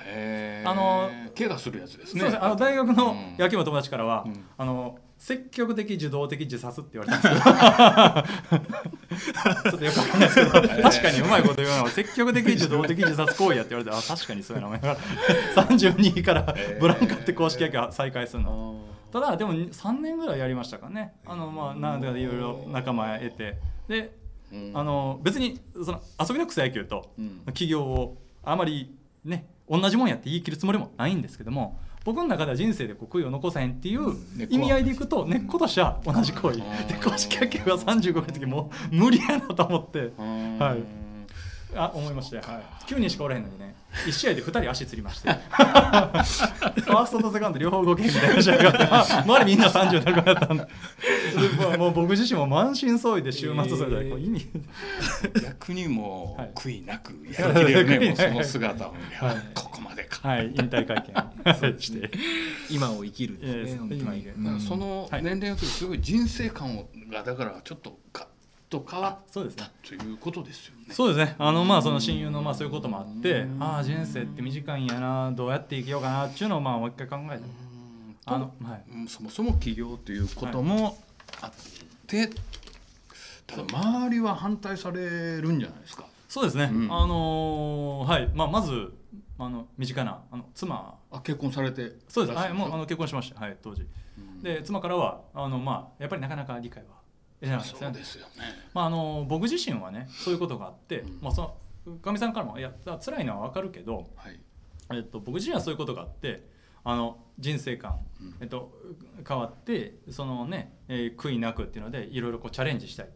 [0.65, 2.21] あの怪我するやつですね。
[2.21, 2.41] そうです。
[2.41, 3.37] ねあの大学のうん。
[3.39, 4.45] 野球部の友達からは、うん。
[4.59, 7.51] あの積極的受動的自殺って言われたんですけ
[9.63, 9.71] ど。
[9.71, 10.83] ちょっとよくわかんないですけど。
[10.83, 15.01] 確かにうまいこと言うのは積極的受動的自殺行為やって言われてあ確かにそうやな思いながら
[15.67, 18.77] 32位からブランカって公式野球再開するの。
[19.13, 21.15] ただでも3年ぐらいやりましたかね。
[21.25, 23.59] あのまあなんだかいろいろ仲間得て。
[23.89, 24.17] で
[24.53, 24.73] うん。
[24.75, 27.43] あの別にその遊びの草野球とうん。
[27.47, 28.95] 企業をあまり
[29.25, 34.15] ね同じもんやって言い切るつもりもないんですけども僕の中では人生でこう悔いを残さへんっていう
[34.51, 36.59] 意味合いでいくと根っことしては同じ行為。
[36.59, 40.13] うんで公式野球は35歳の時もう無理やなと思って。
[40.19, 41.04] うんはい
[41.77, 42.47] あ思いまして、はい、
[42.87, 43.75] 9人しかおらへんのにね
[44.07, 45.31] 1試合で2人足つりまして。
[46.85, 50.65] ファーストとセカンド両方動けみたいな試合があって、まあ、周りみんな30なくなったんで。
[50.65, 50.69] で
[51.59, 54.47] まあもう僕自身も満身創�痍で週末それでこう意味。
[55.43, 59.37] 逆にも悔いなくやりきれるね、 はいもうその姿をはい。
[59.55, 61.03] ここまでか、はい引退会
[61.45, 61.81] 見。
[61.81, 62.11] して
[62.71, 65.23] 今を生きるんですね今そのはい。
[65.23, 68.27] 年齢の時すごい人生観をがだからちょっとガッ
[68.69, 69.65] と変わっそうですね。
[69.65, 70.95] たということですよね。
[70.95, 71.37] そうですね。
[71.39, 77.43] あのまあその親友のまあそういうこともあってああ人生って短いんやなどうやって生きようかなっていうのをまあもう一回考えて。
[77.43, 78.17] うん。
[78.27, 78.85] あのはい。
[78.93, 80.99] うんそもそも起業ということも
[81.41, 81.51] あっ
[82.07, 82.31] て、
[83.47, 86.05] ただ周りは反対されるんじゃないですか？
[86.29, 86.93] そうですね、うん。
[86.93, 88.93] あのーはい、まあ、まず
[89.39, 90.95] あの身近なあの妻。
[91.13, 93.87] あ結婚されてそうです、はい、もうあの結婚しました、はい、当時。
[94.19, 94.43] うん。
[94.43, 96.94] で妻からはあの、まあ、やっぱりなかなか理解は
[97.45, 98.33] 得なかったですねそうですよね。
[98.73, 101.19] まあ、あの僕自身はねそういうことがあって、うん。
[101.21, 101.55] まあ、そ
[101.87, 104.41] のかみさんからもいや辛いのは分かるけど、はい。
[104.93, 106.47] えっと、僕自身はそういうことがあって
[106.83, 108.35] あの人生観、うん。
[108.41, 108.73] えっと、
[109.27, 113.11] 変わってそのね、えー悔いなくっていうのでいろいろこうチャレンジしたいっ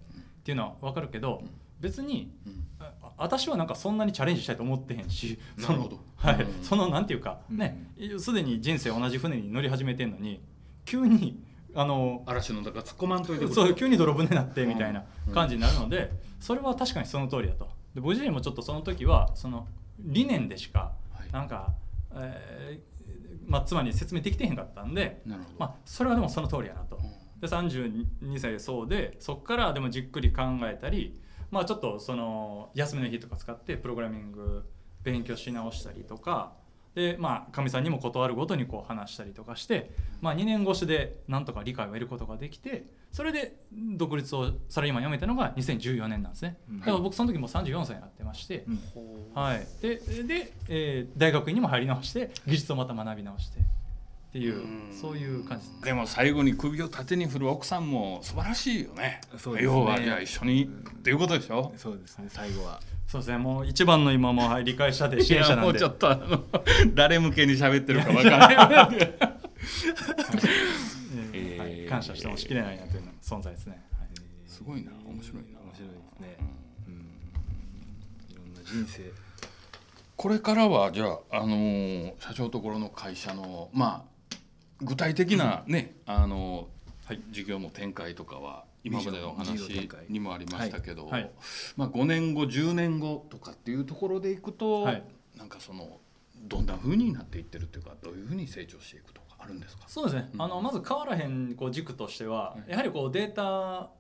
[0.44, 1.50] ていうのは分かるけど、うん。
[1.80, 2.64] 別にうん。
[2.80, 6.42] あ私はなんかそんなにチャレンジしたいと思ってへんしそのはい。
[6.42, 10.40] うんそのなんていうかねすでに人生同じ船に乗り始めてんのに
[10.84, 11.42] 急に
[11.80, 15.32] あの嵐の中突っ込まんといてそう急に泥船になってみたいなうん。
[15.32, 16.10] 感じになるので
[16.40, 17.68] それは確かにその通りだと。
[17.94, 19.68] で僕自身もちょっとその時はその
[20.00, 21.30] 理念でしかはい。
[21.30, 21.72] なんか、
[22.14, 25.22] えーまあ、妻に説明できてへんかったんで。
[25.56, 26.98] まあ、それはでもその通りやなと。
[27.40, 31.20] で32歳でそうでそこからでもじっくり考えたり、
[31.52, 34.64] まあ、ちょっとその休みの日とか使ってプログラミング
[35.04, 36.54] 勉強し直したりとか
[36.94, 46.58] でまあかみさんにも断るごとにこう話したりとかして、まあ、2年越しでなんとか理解を得ることができてそれで独立をサラリーマン辞めたのが2014年なんですね。
[46.68, 46.80] うん。
[46.80, 48.80] だから僕その時もう34歳になってまして、うん。
[49.34, 53.60] はい、でで、えー大学院にも入り直して技術をまた学び直して
[54.28, 54.62] っていう
[54.92, 55.66] そういう感じ。
[55.68, 59.20] ですでも最後に首を縦に振る奥さんも素晴らしいよね。
[59.38, 59.72] そうですね。
[59.72, 60.66] 要はじゃあ一緒にっ
[61.02, 61.72] ていうことでしょ？
[61.76, 62.80] そうですね最後は。
[63.06, 65.78] そうですねもう一番の今もはい理解者で支援者なんで。
[65.78, 66.44] いやもうちょっとあの
[66.94, 68.88] 誰向けに喋ってるかわからな
[71.66, 71.86] い。
[71.88, 74.08] 感謝してもしきれないなという存在ですね、はい。
[74.46, 75.58] すごいな面白いな。
[75.60, 76.36] 面白いですね。
[76.86, 76.94] うん。
[78.30, 79.10] いろんな人生。
[80.16, 84.07] これからはじゃあ、あのー社長ところの会社のまあ
[84.80, 86.68] 具体的なね、あの
[87.04, 87.22] はい。
[87.30, 91.22] 事業の展開とかは今までの話開にもありましたけど、はい。
[91.22, 91.30] はい
[91.76, 95.02] まあ、5年後10年後とかっていうところでいくと、はい。
[95.36, 96.00] なんかその
[96.42, 99.84] どんな風になっていってるっていうかどういう風に成長していくとかあるんですか？
[99.86, 100.42] そうですね、うん。
[100.42, 102.70] あのまず変わらへんこう軸としては、はい。
[102.70, 103.90] やはりこうデータ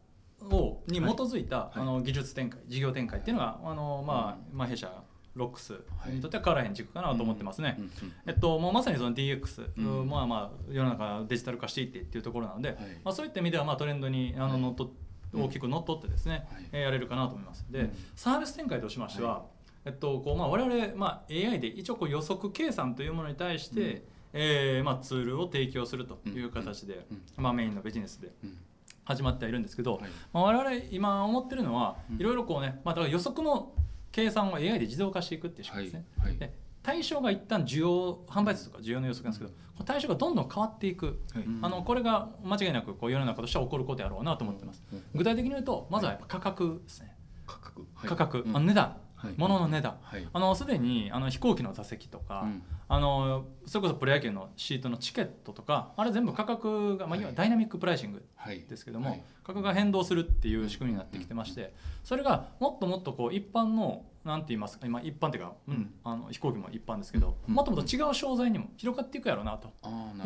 [0.54, 1.78] をに基づいた、はい。
[1.80, 4.92] あの技術展開事業展開っていうのがあの、まあまあ、弊社
[5.38, 5.74] ロックス。
[6.06, 7.78] にとっては変わらへん軸かなと思ってますね。
[8.26, 10.08] えっと、もうまさにその DX、うん。
[10.08, 12.78] まあまあ世の中デジタル化していってっていうところなので、はい。
[13.04, 14.52] まあ、そういった意味ではまあトレンドにあはい。
[14.52, 14.92] の乗っと
[15.34, 16.64] 大きく乗っ取ってですね、はい。
[16.72, 17.64] えーやれるかなと思います。
[17.70, 17.92] で、うん。
[18.16, 19.44] サービス展開としましては、は
[19.84, 24.02] えっとこうまあ、我々、まあ、AI で一応こう予測計算というものに対して、うん。
[24.34, 27.42] えーまあ、ツールを提供するという形で、うん。
[27.42, 28.58] まあ、メインのビジネスでうん。
[29.04, 30.10] 始まってはいるんですけど、はい。
[30.34, 32.20] まあ、我々今思ってるのはうん。
[32.20, 33.72] いろいろこうね、まあ、だから予測の
[34.18, 36.06] 計算を AI で自動化していくっていう仕組みですね。
[36.18, 41.42] はいで対象が一旦需要販売数とか需要の予測なんですけど、この対象がどんどん変わっていく、はい。
[41.42, 41.58] うん。
[41.60, 44.82] あのこれが間違いなくこう世の中としては起こることやろうなと思ってます。
[45.14, 47.14] 具体的に言うとまずはやっぱ価格ですね、
[47.46, 48.08] 価格、はい。
[48.08, 48.56] 価格、うん。
[48.56, 49.34] あの値段、はい。
[49.36, 49.98] 物の値段。
[50.00, 50.26] はい。
[50.32, 57.22] あのすでにあの飛行機の座席とか、うんあのそれこそプロ野球のシートのチケットとかあれ全部価格が、まあ、はいい。
[57.24, 58.64] わゆるダイナミックプライシングはい。
[58.66, 59.22] ですけども、はい。
[59.44, 67.54] 価格が変動するっていう仕組みになってきてましてそれがもっともっとこう一般のなんて言いますか今一般っていうか、うん、あの飛行機も一般ですけど、うん。
[67.54, 69.70] もっともっと違う商材にも広がっていくやろうなと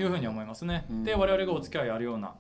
[0.01, 0.87] いうふうに思いますね。
[0.89, 1.05] うん。
[1.05, 2.35] で我々がお付き合いあるような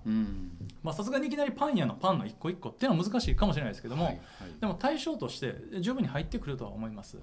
[0.92, 4.20] さすがにいきなりパン屋のパンの一個一個っていうのは難しいかもしれないですけども、
[4.60, 7.16] でも対象として十分に入ってくるとは思います。
[7.16, 7.22] は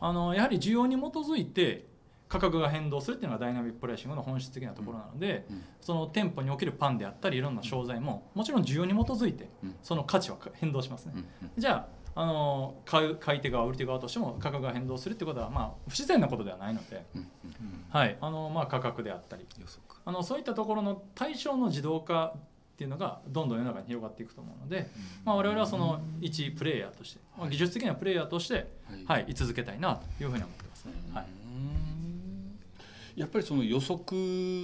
[0.00, 1.95] あのやはり需要に基づいて
[2.28, 5.62] 価格が変動するっていうのがダイナミックプライシングの本質的なところなので、うん。
[5.80, 9.74] その店舗におけるパンであったりいろんな商材ももちろん需要に基づいてうん。
[9.82, 11.14] その価値は変動しますね。
[11.16, 11.50] うん。
[11.56, 17.04] じゃああの買う買い手側売り手側としても価格が変動するってことはまあ不自然なことではないので、
[17.90, 18.16] はい。
[18.20, 19.46] あのまあ、価格であったり。
[19.60, 22.40] 予測あのそういったところの対象の自動化っ
[22.76, 24.88] ていうのがどんどん世の中に広がっていくと思うので、
[25.24, 28.66] まあ、我々はその一プレイヤーとして、まあ、技術的なプレイヤーとして、はい。
[29.06, 30.92] はい、居続けたいなというふうに思ってますね。
[31.12, 31.26] はい
[33.16, 34.06] やっぱりその予測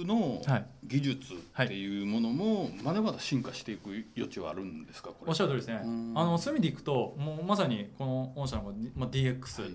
[0.05, 0.65] のはい。
[0.85, 5.29] 技術っていうものもまだまだ進化していく余地はあるんですかこれ？
[5.29, 5.81] おっしゃる通りですね。
[5.83, 6.13] うん。
[6.15, 9.71] あのそういう意味でいくともうまさにこの御社の、まあ、DX、はい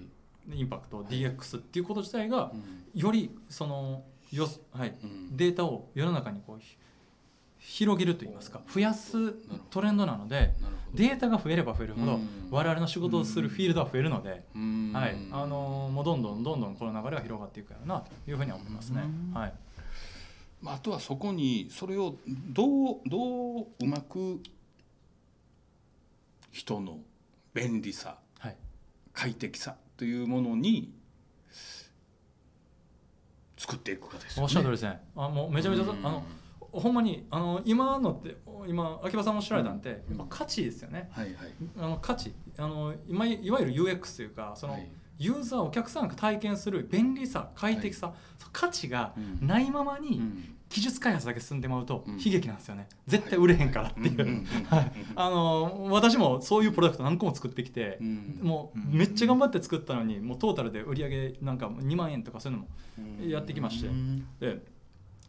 [0.50, 2.80] インパクト DX っていうこと自体がうん。
[2.94, 5.36] よりそのよ、はい、うん。
[5.36, 6.76] データを世の中にこうひ
[7.68, 9.32] 広げるといいますか増やす
[9.68, 10.54] トレンドなので
[10.94, 12.28] データが増えれば増えるほどうん。
[12.50, 14.92] 我々の仕事をするフィールドは増えるので、うん。
[14.94, 15.16] はい。
[15.30, 19.02] あのもうどんどんどんどんこの流れは広がっていくやろうなというふうには思いますね。
[19.02, 19.38] うん。
[19.38, 19.52] はい。
[20.62, 24.40] まあ、あとはそこにそれをどうどううまく
[26.50, 27.00] 人の
[27.52, 28.56] 便利さはい。
[29.12, 30.90] 快適さというものに
[33.58, 34.42] 作っていくかですよね。
[34.44, 35.02] おっしゃる通りですね。
[35.16, 35.90] あもうめちゃめちゃ、うん。
[36.06, 36.22] あの
[36.72, 40.18] ほんまにあの今のって今秋葉さんおっしゃられたんって、うん。
[40.18, 41.08] やっぱ価値ですよね。
[41.12, 41.34] はいはい。
[41.78, 42.32] あの価値。
[42.58, 44.88] あの今いわゆる UX というかその、はい。
[45.20, 49.46] ユーザーお客さんが体験する便利さ快適さ、そう価値がうん。
[49.46, 50.54] ないままにうん。
[50.70, 52.16] 技術開発だけ進んでまうとうん。
[52.18, 54.46] 悲劇なんですよね、絶対売れへんからっていう、
[55.16, 58.38] あの私もそういうプロダクト何個も作ってきてう、ん。
[58.42, 63.88] もうめっちゃ頑張って作ったのにもうトータルで売り上げなんか2万円とかそういうのもやってきまして。
[63.88, 64.26] うん。
[64.38, 64.62] で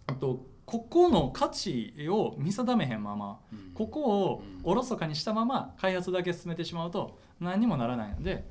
[0.08, 3.72] あとここの価値を見定めへんままうん。
[3.74, 8.44] ここをおろそかにしたまま開発だけ進めてしまうと何にもならないので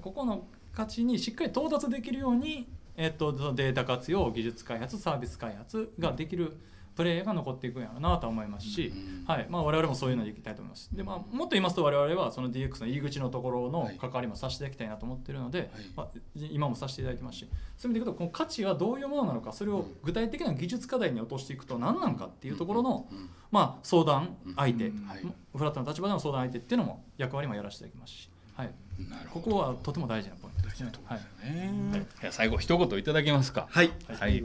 [0.00, 2.66] ここの価値にしっかり到達できるように、
[2.96, 6.56] えっと、データ活用技術開発サービス開発ができる
[6.96, 9.46] プレーが残っていくんやろうなとは思いますし、うんはい。
[9.50, 10.88] まあ、我々もそういうのでいきたいと思います。
[10.96, 15.68] で、まあ、もっと言いますと我々はその DX の入り口のところのはい関わりもさせていきたいなと思っているので、はい。
[15.94, 17.48] まあ、今もさせていただいてますし。
[17.76, 25.18] そういう意味でいくとこの価値はどういうものなのかそれを具体的な技術課題に落としていくと何なのかっていうところの、うんまあ、相談相手、うんはい。
[25.54, 28.70] フラットな立場での相談相手っていうのも役割もやらせていただきますし、はい、
[29.10, 29.44] なるほど。
[29.44, 30.90] ここはとても大事なポイントですね。
[31.04, 32.06] はいね。
[32.20, 33.66] じゃあ最後一言いただけますか。
[33.70, 33.90] はい。
[34.08, 34.18] はい。
[34.18, 34.44] はい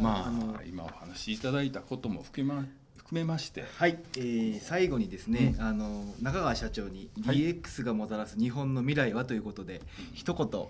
[0.00, 2.66] まあ今お話しいただいたことも含めま
[2.96, 3.64] 含めまして。
[3.76, 7.36] はい、えー最後にですね、あの中川社長にはい。
[7.36, 9.82] DX がもたらす日本の未来はということで、
[10.14, 10.66] 一言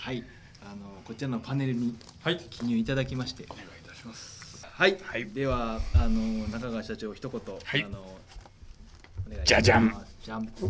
[0.00, 0.24] はい。
[0.64, 2.38] あのこちらのパネルにはい。
[2.38, 3.44] 記入いただきまして。
[3.50, 4.64] お願いいたします。
[4.64, 5.26] はい、はい。
[5.26, 7.84] ではあの中川社長一言、はい。
[7.84, 8.04] あの
[9.44, 9.92] じゃじゃん。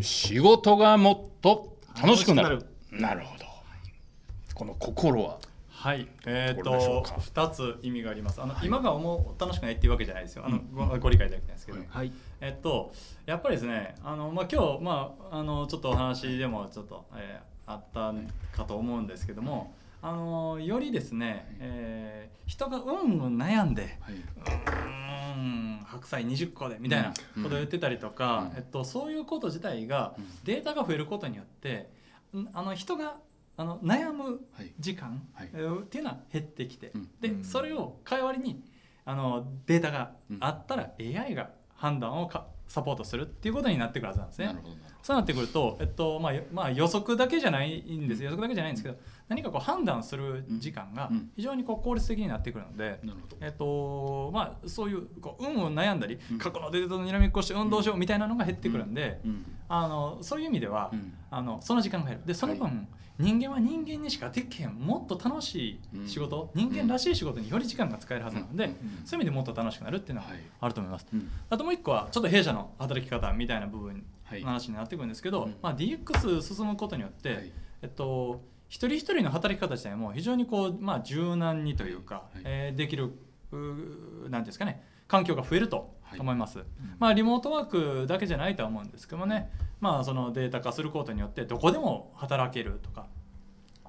[0.01, 2.65] 仕事がもっと楽しくなる。
[2.91, 3.21] なる。
[3.25, 3.45] ほど。
[4.55, 5.39] この心は
[5.83, 7.21] はい、えっ、ところでしょうとか。
[7.21, 8.41] 二つ意味があります。
[8.41, 10.45] あの、今が思う楽しくないっていうわけじゃないですよ。
[10.47, 12.13] あの、ごご理解いただきたいんですけど、はいはい。
[12.41, 12.93] えっと
[13.27, 18.13] やっぱりですね、あのまあ今日まああのちょっとお話でもちょっと、えーあった
[18.57, 23.99] かと思うんですけども、あのよりですね、えー人がうんうん悩んで。
[24.01, 24.15] はい。
[24.15, 27.13] うーん白菜20個でみたいな
[27.43, 28.57] ことを言ってたりとか、うん。
[28.57, 30.27] えっと、そういうこと自体がうん。
[30.45, 31.91] データが増えることによって
[32.37, 33.17] んあの人が
[33.57, 34.73] あの悩むはい。
[34.79, 35.47] 時間、っ
[35.87, 37.11] ていうのは減ってきて、うん。
[37.21, 37.45] でうん。
[37.45, 38.63] それを代わりに
[39.05, 44.57] あのデータがうんあったら AI が判断をかサポートするっていうことになってくるはずなんですね。
[45.03, 48.97] そうなってくると、えっとまあよまあ、予測だけじゃないんです予測だけじゃないんですけど
[49.29, 53.01] 何かこう判断する時間がうん非常にこう効率的になってくるので、
[53.41, 56.39] えっとまあ、そういうこう運を悩んだり、うん。
[56.39, 59.45] 過去のデータとにらめっこして運動しようみたいなのが減ってくるんで、うん。
[59.69, 61.15] あのそういう意味では、うん。
[61.31, 62.27] あのその時間が減る。
[62.27, 62.73] でその分、は
[63.19, 68.73] 人間は人間にしかできへんもっと楽しい仕事、人間らしい仕事により時間が使えるはずなので、うん。
[69.05, 70.39] そういう意味でもっと楽しくなるっていうのははい。
[70.61, 71.07] あると思います。
[71.13, 74.41] うんあともう一個はちょっと弊社の働き方みたいな部分はい。
[74.41, 77.53] の話になってくるんですけど、うんまあ、DX 進むことによって、はい。
[77.83, 78.43] えっと、
[78.73, 82.35] 一人一人の働き方自体も非常にこう、まあ、柔軟にというか、はい。
[82.37, 83.13] はいえーできる
[83.53, 86.19] うーなんていうんですかね環境が増えるとはい。
[86.19, 86.59] 思います、
[86.99, 93.05] まあ、リモートワークだけじゃないとは思うんですけどもね、まあ、そのデータ化することによってどこでも働けるとか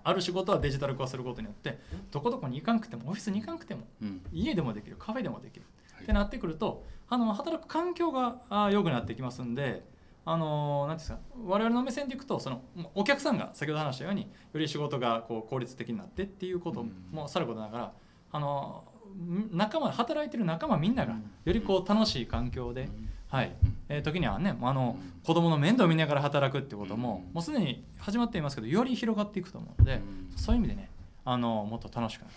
[0.03, 1.79] ある仕事はデジタル化することによって
[2.11, 4.21] どこどこに行かなくてもオフィスに行かなくてもうん。
[4.33, 6.03] 家でもできるカフェでもできる、はい。
[6.03, 9.85] ってなってくるとあの働く環境があ良くなってきますんで
[10.25, 12.61] あのなんですか我々の目線でいくとその
[12.95, 17.91] お客さんが先ほど話したようにより仕事がこう効率的になってっていうこともさることながら
[18.31, 18.83] あの
[19.15, 21.15] ん仲間働いてる仲間みんなが
[21.45, 22.89] よりこう楽しい環境で、
[23.29, 23.55] はい。
[23.89, 27.33] えー時にはねあのうん子供の面倒を見ながら働くってこともうん。
[27.33, 30.37] もうすでに始まっていますけどより広がっていくと思うのでうん。
[30.37, 30.89] そういう意味でね
[31.25, 32.27] あのもっと楽しくな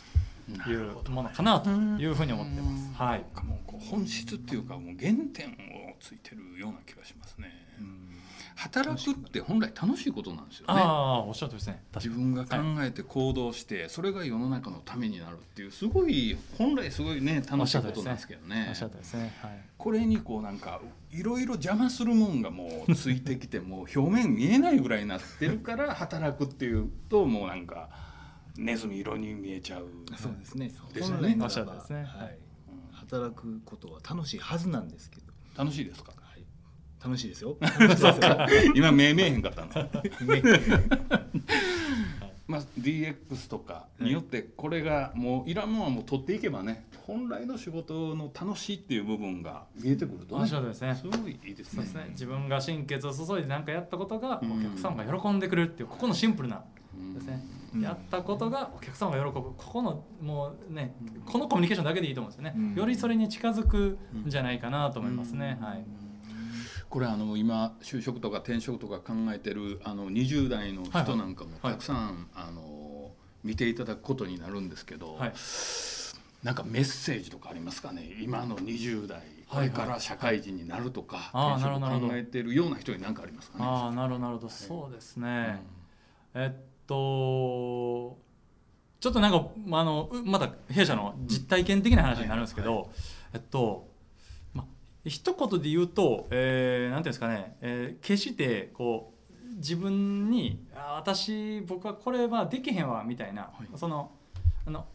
[0.58, 2.92] るというものかなというふうに思ってます。
[2.94, 3.24] はい。
[3.44, 7.66] もうこう本質っていうかもう原点をついてるような気がしますね。
[8.56, 10.74] 働くって本来楽しいことなんですよね。
[10.74, 11.84] ああおっしゃるとりですね。
[11.92, 18.66] 確自分が考えて行動して、それが世の中のためになるっていうすごい本来すごいね楽しいことなんですけどね。
[18.70, 19.34] おっしゃるとりですね。
[19.42, 19.64] はい。
[19.76, 20.80] これにこうなんか
[21.12, 27.90] いろいろ邪魔するもんがもうついてきてもう表面見えないぐらいになってるから働くっていうともうなんか
[28.56, 29.88] ネズミ色に見えちゃう。
[30.16, 30.72] そうですね。
[30.94, 31.18] ですよね。
[31.18, 32.04] 本来ならばおっしゃるとりですね。
[32.04, 32.38] はい。
[32.92, 35.25] 働くことは楽しいはずなんですけど、
[35.56, 36.12] 楽しいですか？
[36.20, 36.44] はい、
[37.02, 37.56] 楽しいですよ。
[38.74, 39.68] 今目見えへんかったの。
[42.48, 50.46] まあ DX とかによってこれがもういらんものはもう取っていけばね本来の仕事の楽しいっていう部分が見えてくるとね。
[50.46, 50.94] しゃるとりですね。
[50.94, 51.76] すごいいいですね。
[51.76, 52.06] そうですね。
[52.10, 56.62] 自分が心血を注いで何かやったことがうんお客さんが喜んでくれるっていうここのシンプルなうん
[57.14, 57.44] ですね、
[57.74, 57.80] うん。
[57.80, 59.32] やったことがお客様が喜ぶ。
[59.32, 60.94] ここのもうね
[61.24, 62.74] このコミュニケーションだけでいいと思うんですよね、うん。
[62.74, 65.84] よりそれに近づくんじゃないかなと思いますね、はい。
[66.88, 73.10] これあの今就職とか転職とか考えてるあの20代の人なんかもはいたくさんあの
[73.44, 75.32] 見ていただくことになるんですけど、はい。
[76.42, 78.16] なんかメッセージとかありますかね？
[78.20, 82.08] 今の20代これから社会人になるとか、あー転職なるほどなるほど。
[82.08, 83.64] 考えてるような人に何かありますかね？
[83.64, 84.48] ああなるほどなるほど。
[84.48, 85.62] そうですね、
[86.34, 88.18] えっと
[89.00, 92.90] ちょっとなんかまああのうまた弊社の実体験的な話になるんですけど、
[93.32, 93.88] えっと
[94.54, 94.64] ま
[95.04, 99.16] 一言で言うと、えー、なんていうんですかね、えー決してこう
[99.56, 103.78] 自分にあ私僕はこれはできへんわみたいな、はい。
[103.78, 104.10] その
[104.66, 104.86] あの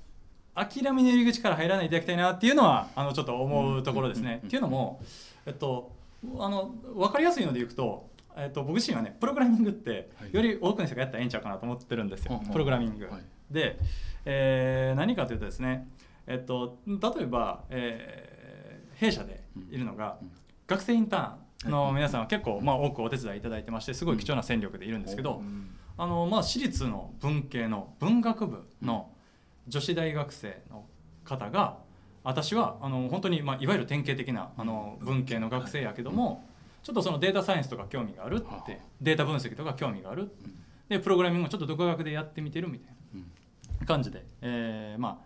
[0.53, 4.39] 諦めの入り口から入らないでいただきたいなっていうのはあのちょっと思うところですね。
[4.43, 5.01] うんっていうのも、
[5.45, 5.91] えっと、
[6.37, 10.33] あの分かりやすいのでいくと、えっと、僕自身はねプログラミングってはい。
[10.33, 13.05] より多くの人がやったらええんちゃうかなと思ってるんですよ、うんプログラミング。
[13.05, 13.21] はい。
[13.51, 13.77] で、
[14.25, 15.87] えー何かというとですね、
[16.27, 18.41] えっと、例えば、えー
[19.01, 20.31] 弊社でいるのが、うん
[20.67, 25.67] 学生インターンの皆さんは結構、まあ、多くお手伝いいただいてましてすごい貴重な戦力でいるんですけど、うん
[25.97, 29.09] あのまあ、私立の文系の文学部の
[29.67, 30.85] 女子大学生の
[31.25, 31.77] 方が
[32.23, 36.45] 私はあの本当に、まあ、いわゆる典型的なあの文系の学生やけども
[36.83, 38.61] ちょっとそのデータサイエンスとか興味があるっはあ。
[38.61, 40.31] てデータ分析とか興味がある
[40.89, 42.95] でプログラミングもちょっと独学でやってみてるみたい
[43.79, 45.21] な感じで、えーま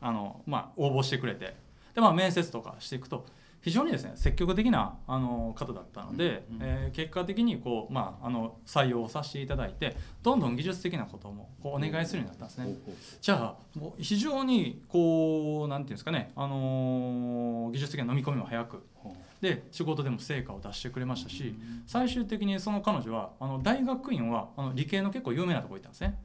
[0.00, 1.56] ああのまあ、応募してくれて。
[1.94, 3.24] で、まあ、面接とかしていくと
[3.62, 12.94] 非常にですね積極的なあの方だったので、えー結果的にこう、まあ、あの採用をさせていただいてどんどん技術的なこともこうお願いするようになったんですね。
[13.20, 18.86] じゃあもう非常にこうなんていうんですかね、あのー技術的な飲み込みも早く
[19.40, 21.54] で仕事でも成果を出してくれましたし
[21.86, 26.18] 最終的にその彼女はあの大学院はあの理系の結構有名なところ行ったんですね。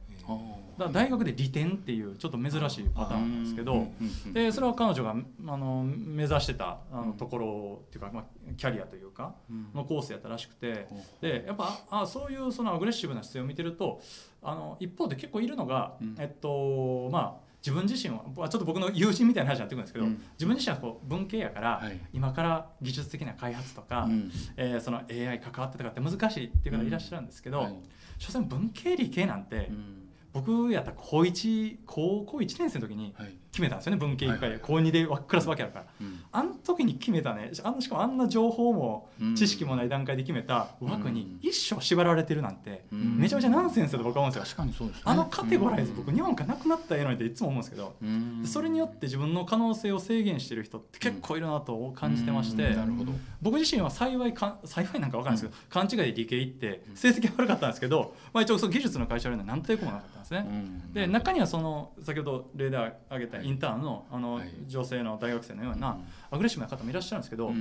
[0.78, 3.88] だ大学で利点っていうちょっと珍しいパターンなんですけど
[4.32, 5.16] でそれは彼女が
[5.48, 8.24] あの目指してたあのところっていうか、まあ、
[8.56, 9.34] キャリアというか
[9.74, 10.86] のコースやったらしくて
[11.20, 14.00] でやっぱあそういうそのアグレッシブな姿勢を見てると
[14.42, 16.14] あの一方で結構いるのが、うん。
[16.18, 20.22] えっとまあ自分自身はまあちょっと僕の友人みたいな話になってくるんですけど、うん。
[20.32, 22.00] 自分自身はこう文系やから、はい。
[22.12, 27.74] 今から技術的な開発とか、うんえーその AI 関わってとかって難しいっていう方いらっしゃるんですけど、はい。
[28.18, 30.08] 所詮文系理系なんて、うん。
[30.32, 34.58] 僕やったら高一高校1年生の時にはい決めたんですよね文系理科で。
[34.58, 35.84] 高2でわクラス分けあるから。
[36.00, 36.20] うん。
[36.32, 37.50] あの時に決めたね。
[37.62, 39.34] あのしかもあんな情報もうん。
[39.36, 43.18] 知識もない段階で決めた枠に一生縛られてるなんてうん。
[43.18, 44.56] めちゃめちゃナンセンスだと僕は思うんですよ。
[44.56, 45.02] 確かにそうですね。
[45.04, 48.42] あのカテゴライズ僕日本からなくなったらええのにっていつも思うんですけどうん。
[48.46, 52.76] それによって自分の可能性を制限してる人って結構いるなと感じてましてうん。
[52.76, 53.12] なるほど。
[53.42, 60.46] 僕自身は幸いか幸いなんか分かんないですけど勘違いで理系行って成績は悪かったんですけどまあ一応その技術の会社あるのは何ということもなかったんですね。
[60.48, 60.92] うん。
[60.94, 64.50] で中にはその先ほど例で挙げたインターンのあのはい。
[64.66, 65.98] 女性の大学生のような
[66.30, 67.52] アグレッシブな方もいらっしゃるんですけど、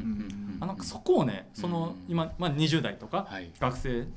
[0.60, 3.52] あのそこをねそのうん今、まあ、20代とかはい。
[3.60, 4.08] 学生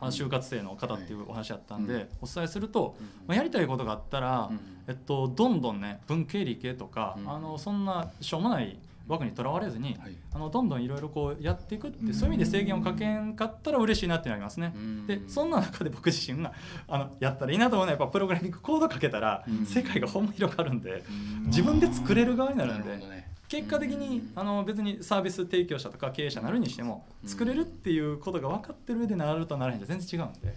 [0.00, 7.30] あ就活生の方っていうお話だったんで、はいお伝えすると、うんまあ、やりたいことがあったら、うんえっと、どんどんね文系理系とか、うん。
[7.30, 8.78] あのそんなしょうもない
[9.08, 10.16] 枠にとらわれずに、はい。
[10.32, 14.72] あのどんどんいろいろこうやっていくってそういう意味で制限をかけんかったら嬉しいなってなりますね。
[14.76, 15.06] うん。
[15.06, 16.52] でそんな中で僕自身が
[16.86, 19.66] あのやったらいいなと思うのはやっぱプログラミングコードかけたら、うん。
[19.66, 21.02] 世界がほんま広がるんで、
[21.46, 27.28] 自分で作れる側になるんで結果的にあの別にサービス提供者とか経営者になるにしてもうん。
[27.28, 30.54] 作れるっていうことが分かってる上でなるとならへんじゃ全然違うんで。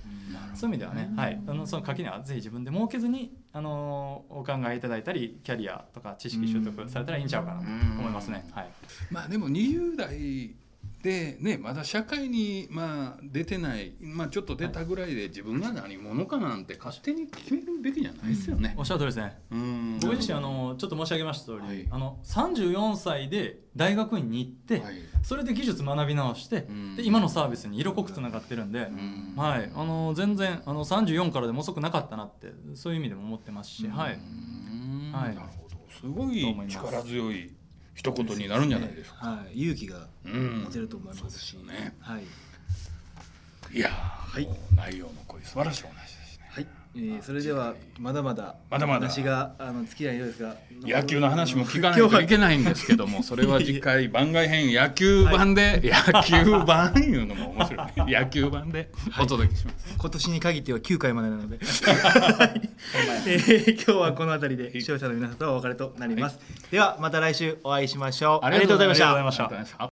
[0.53, 8.45] そういう意味ではね、はい、あのその垣根はぜひ自分で設けずに、あのお考えいただいたりキャリアとか知識習得されたらいいんちゃうかなと思いますね。
[8.51, 8.69] はい、
[9.09, 10.55] まあでも20代
[11.03, 18.75] でねまだ社会にまあ出てないまあちょっと出たぐらいで自分が何者かなんて勝手に決めるべきじゃないですよね。
[18.77, 18.85] おっ。
[18.85, 19.41] しゃる通りですね。
[19.51, 19.99] うん。
[19.99, 21.87] 僕自身あのちょっと申し上げました通り、はい。
[21.89, 24.95] あの34歳で大学院に行って、はい。
[25.23, 26.95] それで技術学び直して、うん。
[26.95, 29.33] で今のサービスに色濃くつながってるんで、ん。
[29.35, 35.11] はい、あの全然あの34からでも遅くなかったなってそういう意味でも思ってますし、はい、うん。
[35.11, 35.35] はい。
[35.35, 35.71] なるほど。
[35.89, 37.51] すごい力強い
[38.01, 39.27] 一言になるんじゃないですか。
[39.27, 40.61] はい、勇気がうん。
[40.65, 41.95] 持てると思いますし、そうですよね。
[41.99, 42.23] はい、
[43.77, 44.47] いやー、い。
[44.75, 46.00] 内容の濃い素晴らしいお話
[46.93, 48.99] えー、それではまだまだまだまだ。
[49.07, 57.87] 話があの尽きないようですが、野球の話も聞かないといけないんですけども、それは次回番外編野球版で、野球版いうのも面白い。
[58.11, 59.95] 野球版でお届けします。
[59.97, 62.69] 今年に限っては9回までなので、はい。
[63.25, 66.39] えー今日はこの辺りで視聴者の皆さんとはお別れとなります。
[66.71, 68.45] ではまた来週お会いしましょう。
[68.45, 68.87] ありがとうござい
[69.23, 69.90] ました